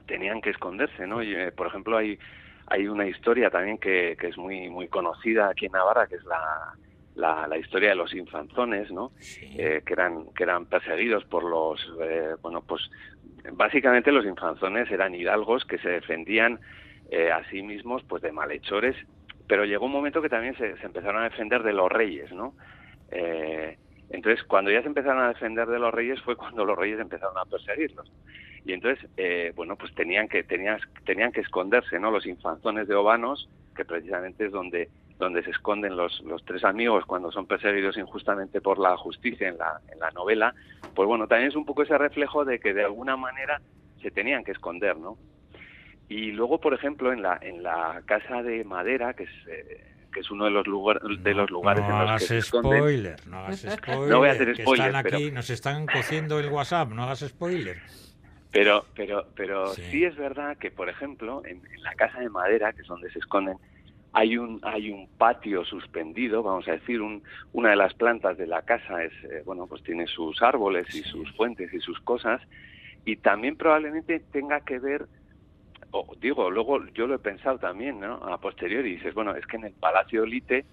tenían 0.06 0.40
que 0.40 0.52
esconderse. 0.52 1.08
¿no? 1.08 1.24
Y, 1.24 1.34
eh, 1.34 1.52
por 1.52 1.66
ejemplo, 1.66 1.98
hay, 1.98 2.20
hay 2.68 2.88
una 2.88 3.08
historia 3.08 3.50
también 3.50 3.80
que, 3.80 4.16
que, 4.20 4.28
es 4.28 4.38
muy 4.38 4.70
muy 4.70 4.88
conocida 4.88 5.50
aquí 5.50 5.66
en 5.66 5.72
Navarra, 5.72 6.06
que 6.06 6.18
es 6.18 6.24
la, 6.26 7.48
la, 7.48 7.58
historia 7.58 7.90
de 7.90 7.96
los 7.96 8.14
infanzones, 8.14 8.92
¿no? 8.92 9.14
Eh, 9.58 9.82
que 9.84 9.94
eran 9.94 10.32
que 10.36 10.44
eran 10.44 10.68
perseguidos 10.68 11.26
por 11.26 11.44
los, 11.44 11.80
eh, 12.04 12.36
bueno, 12.44 12.62
pues 12.62 12.88
básicamente 13.54 14.12
los 14.12 14.26
infanzones 14.26 14.92
eran 14.92 15.16
hidalgos 15.16 15.66
que 15.66 15.80
se 15.80 15.90
defendían 15.90 16.60
eh, 17.10 17.32
a 17.32 17.44
sí 17.50 17.64
mismos, 17.64 18.04
pues 18.08 18.22
de 18.22 18.32
malhechores, 18.32 18.96
pero 19.50 19.66
llegó 19.66 19.88
un 19.88 19.92
momento 19.92 20.22
que 20.22 20.30
también 20.30 20.56
se, 20.58 20.76
empezaron 20.84 21.22
a 21.22 21.30
defender 21.30 21.64
de 21.64 21.74
los 21.74 21.92
reyes, 21.92 22.32
¿no? 22.32 22.54
Entonces, 23.12 24.44
cuando 24.46 24.72
ya 24.72 24.82
se 24.82 24.88
empezaron 24.88 25.24
a 25.24 25.30
defender 25.30 25.68
de 25.68 25.80
los 25.80 25.94
reyes 25.94 26.22
fue 26.22 26.36
cuando 26.36 26.66
los 26.66 26.78
reyes 26.78 27.00
empezaron 27.00 27.38
a 27.38 27.46
perseguirlos 27.46 28.12
y 28.66 28.74
entonces 28.74 29.10
bueno 29.56 29.76
pues 29.76 29.94
tenían 29.96 30.28
que 30.28 30.44
tenían, 30.44 30.80
tenían 31.06 31.32
que 31.32 31.42
esconderse 31.42 32.00
no 32.00 32.12
los 32.12 32.26
infanzones 32.26 32.88
de 32.88 32.96
Obanos 32.96 33.50
que 33.76 33.86
precisamente 33.86 34.46
es 34.46 34.52
donde 34.52 34.90
donde 35.20 35.44
se 35.44 35.52
esconden 35.52 35.98
los, 35.98 36.22
los 36.22 36.44
tres 36.46 36.64
amigos 36.64 37.06
cuando 37.06 37.30
son 37.32 37.46
perseguidos 37.46 37.98
injustamente 37.98 38.62
por 38.62 38.80
la 38.80 38.96
justicia 38.98 39.50
en 39.50 39.58
la, 39.58 39.82
en 39.92 40.00
la 40.00 40.10
novela, 40.12 40.56
pues 40.96 41.08
bueno, 41.08 41.28
también 41.28 41.50
es 41.50 41.58
un 41.58 41.66
poco 41.66 41.84
ese 41.84 41.98
reflejo 41.98 42.46
de 42.46 42.60
que 42.60 42.74
de 42.74 42.86
alguna 42.86 43.18
manera 43.18 43.62
se 44.02 44.12
tenían 44.12 44.46
que 44.46 44.54
esconder, 44.54 44.98
¿no? 44.98 45.18
Y 46.08 46.32
luego, 46.32 46.60
por 46.60 46.74
ejemplo, 46.74 47.12
en 47.12 47.22
la, 47.22 47.38
en 47.42 47.62
la 47.62 48.02
casa 48.06 48.42
de 48.42 48.64
madera, 48.64 49.14
que 49.14 49.24
es, 49.24 49.30
eh, 49.48 49.84
que 50.12 50.22
es 50.22 50.32
uno 50.32 50.46
de 50.46 50.52
los, 50.52 50.68
lugar, 50.68 51.00
de 51.02 51.34
los 51.34 51.50
lugares 51.50 51.84
en 51.84 52.00
los 52.00 52.22
que 52.22 52.28
se 52.28 52.42
spoiler, 52.42 53.28
no 53.28 53.38
hagas 53.40 53.60
spoiler, 53.60 54.10
no 54.10 54.18
voy 54.20 54.30
a 54.30 54.32
hacer 54.32 54.56
spoiler, 54.56 54.88
están 54.88 55.06
aquí, 55.06 55.32
nos 55.32 55.50
están 55.50 55.86
cociendo 55.86 56.40
el 56.40 56.50
WhatsApp, 56.50 56.90
no 56.90 57.04
hagas 57.04 57.20
spoiler. 57.20 57.82
Pero, 58.52 58.86
pero, 58.96 59.28
pero 59.36 59.74
sí. 59.74 60.04
es 60.04 60.16
verdad 60.16 60.58
que, 60.58 60.72
por 60.72 60.90
ejemplo, 60.90 61.44
en, 61.46 61.62
en, 61.72 61.84
la 61.84 61.94
casa 61.94 62.20
de 62.20 62.30
madera, 62.30 62.74
que 62.74 62.82
es 62.82 62.88
donde 62.88 63.12
se 63.12 63.20
esconden, 63.20 63.58
hay 64.14 64.38
un 64.38 64.60
hay 64.64 64.90
un 64.90 65.08
patio 65.18 65.64
suspendido 65.66 66.42
vamos 66.42 66.68
a 66.68 66.72
decir 66.72 67.02
un, 67.02 67.22
una 67.54 67.70
de 67.70 67.76
las 67.76 67.94
plantas 67.94 68.38
de 68.38 68.48
la 68.48 68.64
casa 68.64 69.04
es 69.04 69.14
eh, 69.26 69.44
bueno 69.46 69.68
pues 69.68 69.84
tiene 69.84 70.08
sus 70.08 70.42
árboles 70.42 70.94
y 70.96 71.04
sus 71.04 71.32
fuentes 71.36 71.72
y 71.74 71.80
sus 71.80 72.00
cosas 72.00 72.42
y 73.06 73.18
también 73.18 73.56
probablemente 73.56 74.20
tenga 74.32 74.62
que 74.62 74.80
ver 74.80 75.06
o 75.92 76.16
digo 76.20 76.50
luego 76.50 76.86
yo 76.94 77.08
lo 77.08 77.16
he 77.16 77.20
pensado 77.20 77.58
también 77.58 78.00
no 78.00 78.16
a 78.16 78.38
posteriori 78.40 78.96
dices 78.96 79.14
bueno 79.14 79.36
es 79.36 79.46
que 79.46 79.58
en 79.58 79.66
el 79.66 79.74
palacio 79.74 80.26
Lite 80.26 80.66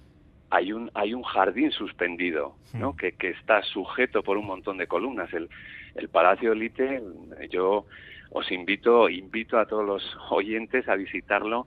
hay 0.50 0.72
un 0.72 0.90
hay 0.94 1.14
un 1.14 1.22
jardín 1.22 1.70
suspendido 1.72 2.54
no 2.74 2.94
que, 2.94 3.12
que 3.12 3.30
está 3.30 3.62
sujeto 3.62 4.22
por 4.22 4.36
un 4.36 4.46
montón 4.46 4.76
de 4.78 4.86
columnas. 4.86 5.32
El 5.32 5.48
el 5.96 6.08
palacio 6.08 6.54
Lite 6.54 7.02
yo 7.50 7.86
os 8.30 8.50
invito 8.52 9.08
invito 9.08 9.58
a 9.58 9.66
todos 9.66 9.84
los 9.84 10.16
oyentes 10.30 10.88
a 10.88 10.94
visitarlo 10.94 11.66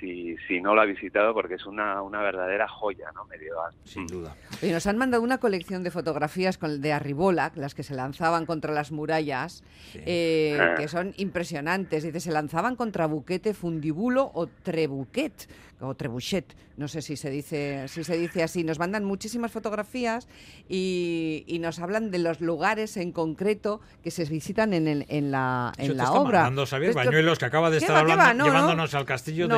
si, 0.00 0.36
si 0.46 0.60
no 0.60 0.74
lo 0.74 0.82
ha 0.82 0.84
visitado 0.84 1.34
porque 1.34 1.54
es 1.54 1.66
una, 1.66 2.02
una 2.02 2.20
verdadera 2.20 2.68
joya 2.68 3.10
¿no? 3.14 3.24
medieval. 3.26 3.74
Sin 3.84 4.06
duda. 4.06 4.34
Y 4.62 4.70
nos 4.70 4.86
han 4.86 4.96
mandado 4.96 5.22
una 5.22 5.38
colección 5.38 5.82
de 5.82 5.90
fotografías 5.90 6.58
con, 6.58 6.80
de 6.80 6.92
Arribola, 6.92 7.52
las 7.54 7.74
que 7.74 7.82
se 7.82 7.94
lanzaban 7.94 8.46
contra 8.46 8.72
las 8.72 8.92
murallas, 8.92 9.64
eh, 9.94 10.58
ah. 10.60 10.74
que 10.76 10.88
son 10.88 11.14
impresionantes. 11.16 12.04
Dice, 12.04 12.20
se 12.20 12.32
lanzaban 12.32 12.76
contra 12.76 13.06
Buquete, 13.06 13.54
Fundibulo 13.54 14.30
o 14.34 14.46
Trebuquet, 14.46 15.48
o 15.80 15.94
Trebuchet, 15.94 16.54
no 16.76 16.88
sé 16.88 17.02
si 17.02 17.16
se 17.16 17.30
dice, 17.30 17.88
si 17.88 18.04
se 18.04 18.16
dice 18.18 18.42
así. 18.42 18.64
Nos 18.64 18.78
mandan 18.78 19.04
muchísimas 19.04 19.50
fotografías 19.52 20.28
y, 20.68 21.44
y 21.46 21.58
nos 21.58 21.78
hablan 21.78 22.10
de 22.10 22.18
los 22.18 22.40
lugares 22.40 22.96
en 22.96 23.12
concreto 23.12 23.80
que 24.02 24.10
se 24.10 24.24
visitan 24.24 24.74
en, 24.74 24.88
el, 24.88 25.06
en 25.08 25.30
la, 25.30 25.72
en 25.78 25.96
la 25.96 26.12
obra. 26.12 26.40
Mandando 26.42 26.66
Xavier 26.66 26.94
Bañuelos, 26.94 27.38
que 27.38 27.44
acaba 27.46 27.70
de 27.70 27.78
estar 27.78 27.96
hablando, 27.96 28.44
llevándonos 28.44 28.94
al 28.94 29.04
castillo 29.04 29.48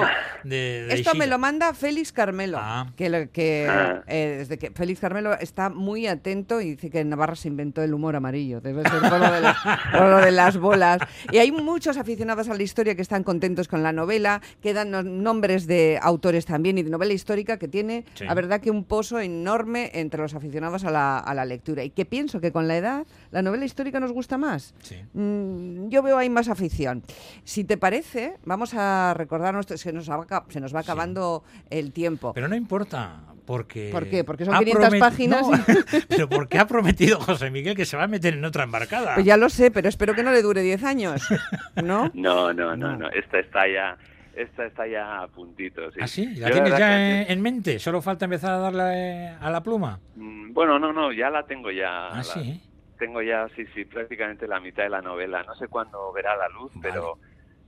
de 0.44 0.88
esto 0.90 1.14
me 1.14 1.26
lo 1.26 1.38
manda 1.38 1.74
Félix 1.74 2.12
Carmelo, 2.12 2.58
ah. 2.60 2.92
que, 2.96 3.28
que 3.32 3.66
ah. 3.68 4.02
eh, 4.06 4.36
desde 4.38 4.58
que 4.58 4.70
Félix 4.70 5.00
Carmelo 5.00 5.34
está 5.34 5.70
muy 5.70 6.06
atento 6.06 6.60
y 6.60 6.70
dice 6.70 6.90
que 6.90 7.00
en 7.00 7.10
Navarra 7.10 7.36
se 7.36 7.48
inventó 7.48 7.82
el 7.82 7.94
humor 7.94 8.16
amarillo, 8.16 8.60
debe 8.60 8.82
ser 8.88 9.00
por 9.00 9.18
lo, 9.18 9.32
de 9.32 9.40
las, 9.40 9.56
lo 9.92 10.16
de 10.18 10.30
las 10.30 10.56
bolas. 10.56 11.00
Y 11.32 11.38
hay 11.38 11.52
muchos 11.52 11.96
aficionados 11.96 12.48
a 12.48 12.54
la 12.54 12.62
historia 12.62 12.94
que 12.94 13.02
están 13.02 13.24
contentos 13.24 13.68
con 13.68 13.82
la 13.82 13.92
novela, 13.92 14.40
quedan 14.62 15.22
nombres 15.22 15.66
de 15.66 15.98
autores 16.08 16.46
también 16.46 16.78
y 16.78 16.82
de 16.82 16.90
novela 16.90 17.12
histórica 17.12 17.58
que 17.58 17.68
tiene, 17.68 18.04
la 18.20 18.34
verdad 18.34 18.60
que 18.60 18.70
un 18.70 18.84
pozo 18.84 19.20
enorme 19.20 19.90
entre 19.94 20.20
los 20.20 20.34
aficionados 20.34 20.84
a 20.84 20.90
la, 20.90 21.18
a 21.18 21.34
la 21.34 21.44
lectura. 21.44 21.84
Y 21.84 21.90
que 21.90 22.04
pienso 22.04 22.40
que 22.40 22.52
con 22.52 22.66
la 22.66 22.76
edad 22.76 23.06
la 23.30 23.42
novela 23.42 23.64
histórica 23.64 24.00
nos 24.00 24.12
gusta 24.12 24.38
más. 24.38 24.74
Mm, 25.12 25.88
yo 25.88 26.02
veo 26.02 26.18
ahí 26.18 26.28
más 26.28 26.48
afición. 26.48 27.02
Si 27.44 27.64
te 27.64 27.76
parece, 27.76 28.34
vamos 28.44 28.74
a 28.74 29.14
recordarnos 29.14 29.66
que 29.66 29.92
nos 29.92 30.06
se 30.48 30.60
nos 30.60 30.74
va 30.74 30.80
acabando 30.80 31.44
el 31.70 31.92
tiempo. 31.92 32.32
Pero 32.34 32.48
no 32.48 32.56
importa, 32.56 33.20
porque... 33.48 33.88
¿Por 33.90 34.08
qué? 34.08 34.24
Porque 34.24 34.44
son 34.44 34.58
500 34.58 34.98
páginas. 34.98 35.46
pero 36.08 36.28
porque 36.28 36.58
ha 36.58 36.66
prometido 36.66 37.18
José 37.18 37.50
Miguel 37.50 37.74
que 37.74 37.86
se 37.86 37.96
va 37.96 38.04
a 38.04 38.06
meter 38.06 38.34
en 38.34 38.44
otra 38.44 38.64
embarcada. 38.64 39.14
Pues 39.14 39.24
ya 39.24 39.38
lo 39.38 39.48
sé, 39.48 39.70
pero 39.70 39.88
espero 39.88 40.14
que 40.14 40.22
no 40.22 40.32
le 40.32 40.42
dure 40.42 40.60
10 40.62 40.84
años, 40.84 41.22
¿no? 41.82 42.10
No, 42.12 42.52
no, 42.52 42.76
no, 42.76 42.96
no. 42.96 43.08
Esta 43.10 43.38
está 43.38 43.66
ya... 43.66 43.96
Esta 44.38 44.66
está 44.66 44.86
ya 44.86 45.22
a 45.22 45.28
puntito. 45.28 45.90
Sí. 45.90 45.98
¿Ah, 46.00 46.06
sí? 46.06 46.34
¿La 46.36 46.50
tienes 46.50 46.78
ya 46.78 47.22
en, 47.22 47.40
mente? 47.42 47.78
¿Solo 47.78 48.00
falta 48.00 48.24
empezar 48.24 48.52
a 48.52 48.58
darle 48.58 49.28
a 49.40 49.50
la 49.50 49.62
pluma? 49.62 49.98
Mm, 50.16 50.52
bueno, 50.52 50.78
no, 50.78 50.92
no, 50.92 51.12
ya 51.12 51.28
la 51.28 51.44
tengo 51.44 51.70
ya. 51.70 52.08
¿Ah, 52.08 52.22
sí? 52.22 52.62
Tengo 52.98 53.20
ya, 53.22 53.48
sí, 53.56 53.64
sí, 53.74 53.84
prácticamente 53.84 54.46
la 54.46 54.60
mitad 54.60 54.84
de 54.84 54.90
la 54.90 55.02
novela. 55.02 55.42
No 55.42 55.54
sé 55.56 55.68
cuándo 55.68 56.12
verá 56.12 56.36
la 56.36 56.48
luz, 56.48 56.72
pero 56.80 57.18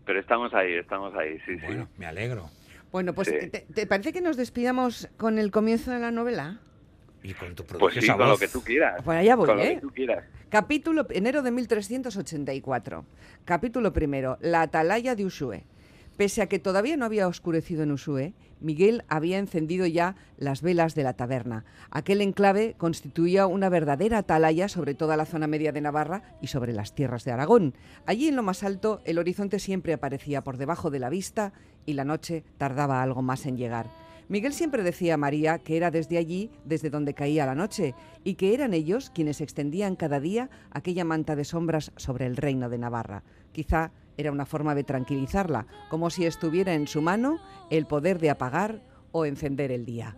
pero 0.04 0.18
estamos 0.18 0.52
ahí, 0.54 0.74
estamos 0.74 1.14
ahí, 1.14 1.38
sí, 1.46 1.56
bueno, 1.64 1.88
me 1.96 2.06
alegro. 2.06 2.50
Bueno, 2.90 3.12
pues 3.14 3.32
¿te, 3.72 3.86
parece 3.86 4.12
que 4.12 4.20
nos 4.20 4.36
despidamos 4.36 5.08
con 5.16 5.38
el 5.38 5.52
comienzo 5.52 5.92
de 5.92 6.00
la 6.00 6.10
novela? 6.10 6.58
Y 7.22 7.34
con 7.34 7.54
tu 7.54 7.64
Pues 7.64 7.94
sí, 7.94 8.08
con 8.08 8.28
lo 8.28 8.36
que 8.36 8.48
tú 8.48 8.62
quieras. 8.62 9.02
Pues 9.04 9.18
allá 9.18 9.36
voy, 9.36 9.46
con 9.46 9.60
¿eh? 9.60 9.74
Lo 9.74 9.74
que 9.74 9.80
tú 9.80 9.90
quieras. 9.90 10.24
Capítulo, 10.48 11.06
enero 11.10 11.42
de 11.42 11.52
1384. 11.52 13.04
Capítulo 13.44 13.92
primero, 13.92 14.36
la 14.40 14.62
atalaya 14.62 15.14
de 15.14 15.26
Ushuaia. 15.26 15.62
Pese 16.20 16.42
a 16.42 16.50
que 16.50 16.58
todavía 16.58 16.98
no 16.98 17.06
había 17.06 17.26
oscurecido 17.26 17.82
en 17.82 17.92
Ushuaia, 17.92 18.34
Miguel 18.60 19.04
había 19.08 19.38
encendido 19.38 19.86
ya 19.86 20.16
las 20.36 20.60
velas 20.60 20.94
de 20.94 21.02
la 21.02 21.14
taberna. 21.14 21.64
Aquel 21.90 22.20
enclave 22.20 22.74
constituía 22.76 23.46
una 23.46 23.70
verdadera 23.70 24.18
atalaya 24.18 24.68
sobre 24.68 24.92
toda 24.92 25.16
la 25.16 25.24
zona 25.24 25.46
media 25.46 25.72
de 25.72 25.80
Navarra 25.80 26.36
y 26.42 26.48
sobre 26.48 26.74
las 26.74 26.94
tierras 26.94 27.24
de 27.24 27.32
Aragón. 27.32 27.72
Allí 28.04 28.28
en 28.28 28.36
lo 28.36 28.42
más 28.42 28.64
alto 28.64 29.00
el 29.06 29.18
horizonte 29.18 29.58
siempre 29.58 29.94
aparecía 29.94 30.44
por 30.44 30.58
debajo 30.58 30.90
de 30.90 30.98
la 30.98 31.08
vista 31.08 31.54
y 31.86 31.94
la 31.94 32.04
noche 32.04 32.44
tardaba 32.58 33.02
algo 33.02 33.22
más 33.22 33.46
en 33.46 33.56
llegar. 33.56 33.86
Miguel 34.28 34.52
siempre 34.52 34.82
decía 34.82 35.14
a 35.14 35.16
María 35.16 35.58
que 35.60 35.78
era 35.78 35.90
desde 35.90 36.18
allí, 36.18 36.50
desde 36.66 36.90
donde 36.90 37.14
caía 37.14 37.46
la 37.46 37.54
noche, 37.54 37.94
y 38.24 38.34
que 38.34 38.52
eran 38.52 38.74
ellos 38.74 39.10
quienes 39.10 39.40
extendían 39.40 39.96
cada 39.96 40.20
día 40.20 40.50
aquella 40.70 41.04
manta 41.04 41.34
de 41.34 41.44
sombras 41.44 41.92
sobre 41.96 42.26
el 42.26 42.36
reino 42.36 42.68
de 42.68 42.76
Navarra. 42.76 43.24
Quizá 43.52 43.90
era 44.20 44.30
una 44.30 44.46
forma 44.46 44.74
de 44.74 44.84
tranquilizarla, 44.84 45.66
como 45.88 46.10
si 46.10 46.26
estuviera 46.26 46.74
en 46.74 46.86
su 46.86 47.02
mano 47.02 47.38
el 47.70 47.86
poder 47.86 48.18
de 48.18 48.30
apagar 48.30 48.82
o 49.12 49.24
encender 49.24 49.72
el 49.72 49.84
día. 49.84 50.16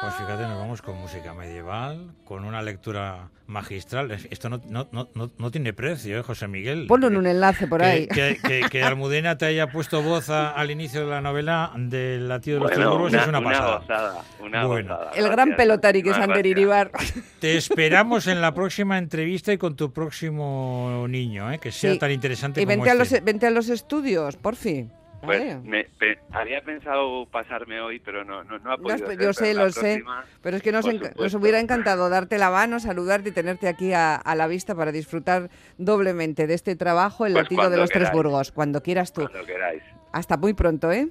Pues 0.00 0.14
fíjate, 0.14 0.42
nos 0.42 0.58
vamos 0.58 0.82
con 0.82 0.96
música 0.96 1.34
medieval, 1.34 2.10
con 2.24 2.44
una 2.44 2.60
lectura 2.60 3.28
magistral. 3.46 4.10
Esto 4.10 4.48
no, 4.48 4.60
no, 4.68 4.88
no, 4.90 5.30
no 5.38 5.50
tiene 5.52 5.72
precio, 5.72 6.18
¿eh, 6.18 6.22
José 6.22 6.48
Miguel? 6.48 6.86
Ponlo 6.88 7.06
en 7.06 7.16
un 7.16 7.28
enlace 7.28 7.68
por 7.68 7.84
ahí. 7.84 8.08
Que, 8.08 8.38
que, 8.70 8.82
Almudena 8.84 9.38
te 9.38 9.46
haya 9.46 9.68
puesto 9.68 10.02
voz 10.02 10.30
al 10.30 10.70
inicio 10.72 11.02
de 11.02 11.06
la 11.06 11.20
novela 11.20 11.70
del 11.76 12.28
latido 12.28 12.58
de 12.58 12.64
los 12.64 12.98
bueno, 12.98 13.18
es 13.18 13.28
una 13.28 13.40
pasada. 13.40 14.24
bueno. 14.66 14.98
El 15.14 15.28
gran 15.28 15.54
pelotari 15.54 16.02
que 16.02 16.10
es 16.10 16.16
Ander 16.16 16.44
Iribar. 16.44 16.90
Te 17.38 17.56
esperamos 17.56 18.26
en 18.26 18.40
la 18.40 18.52
próxima 18.52 18.98
entrevista 18.98 19.52
y 19.52 19.58
con 19.58 19.76
tu 19.76 19.92
próximo 19.92 21.06
niño, 21.08 21.52
¿eh? 21.52 21.60
que 21.60 21.70
sea 21.70 21.96
tan 21.98 22.10
interesante 22.10 22.60
y 22.60 22.64
como 22.64 22.82
vente 22.82 22.90
este. 22.90 23.14
A 23.16 23.18
los, 23.18 23.24
vente 23.24 23.46
a 23.46 23.50
los 23.50 23.68
estudios, 23.68 24.36
por 24.36 24.56
fin. 24.56 24.90
Pues 25.22 25.62
me, 25.62 25.86
había 26.30 26.60
pensado 26.62 27.26
pasarme 27.26 27.80
hoy, 27.80 27.98
pero 27.98 28.24
no, 28.24 28.44
no, 28.44 28.56
ha 28.70 28.76
podido 28.76 29.12
Yo 29.12 29.32
sé, 29.32 29.54
lo 29.54 29.70
sé, 29.70 30.04
pero 30.42 30.56
es 30.56 30.62
que 30.62 30.72
nos, 30.72 30.84
nos, 30.84 31.34
hubiera 31.34 31.58
encantado 31.58 32.08
darte 32.08 32.38
la 32.38 32.50
mano, 32.50 32.78
saludarte 32.78 33.30
y 33.30 33.32
tenerte 33.32 33.68
aquí 33.68 33.92
a, 33.92 34.20
la 34.36 34.46
vista 34.46 34.74
para 34.74 34.92
disfrutar 34.92 35.50
doblemente 35.78 36.46
de 36.46 36.54
este 36.54 36.76
trabajo, 36.76 37.26
el 37.26 37.32
pues 37.32 37.44
latido 37.44 37.70
de 37.70 37.76
los 37.76 37.90
Tres 37.90 38.12
Burgos, 38.12 38.52
cuando 38.52 38.82
quieras 38.82 39.12
tú. 39.12 39.22
Cuando 39.22 39.46
queráis. 39.46 39.82
Hasta 40.12 40.36
muy 40.36 40.54
pronto, 40.54 40.92
¿eh? 40.92 41.08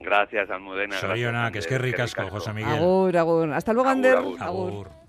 Gracias, 0.00 0.50
Almudena. 0.50 0.98
Soy 0.98 1.24
una, 1.24 1.50
que 1.50 1.58
es 1.58 1.66
que 1.66 1.78
ricasco, 1.78 2.28
José 2.28 2.52
Miguel. 2.52 2.74
Agur, 2.74 3.16
agur. 3.16 3.52
Hasta 3.52 3.72
luego, 3.72 3.88
Ander. 3.88 4.16
agur. 4.16 4.40
agur. 4.40 5.04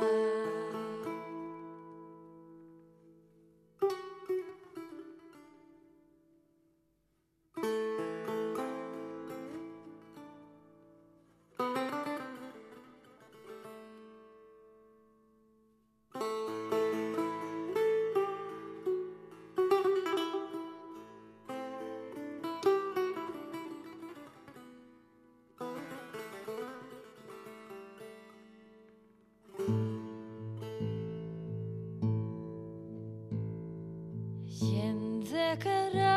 Thank 0.00 0.39
secret. 35.50 36.09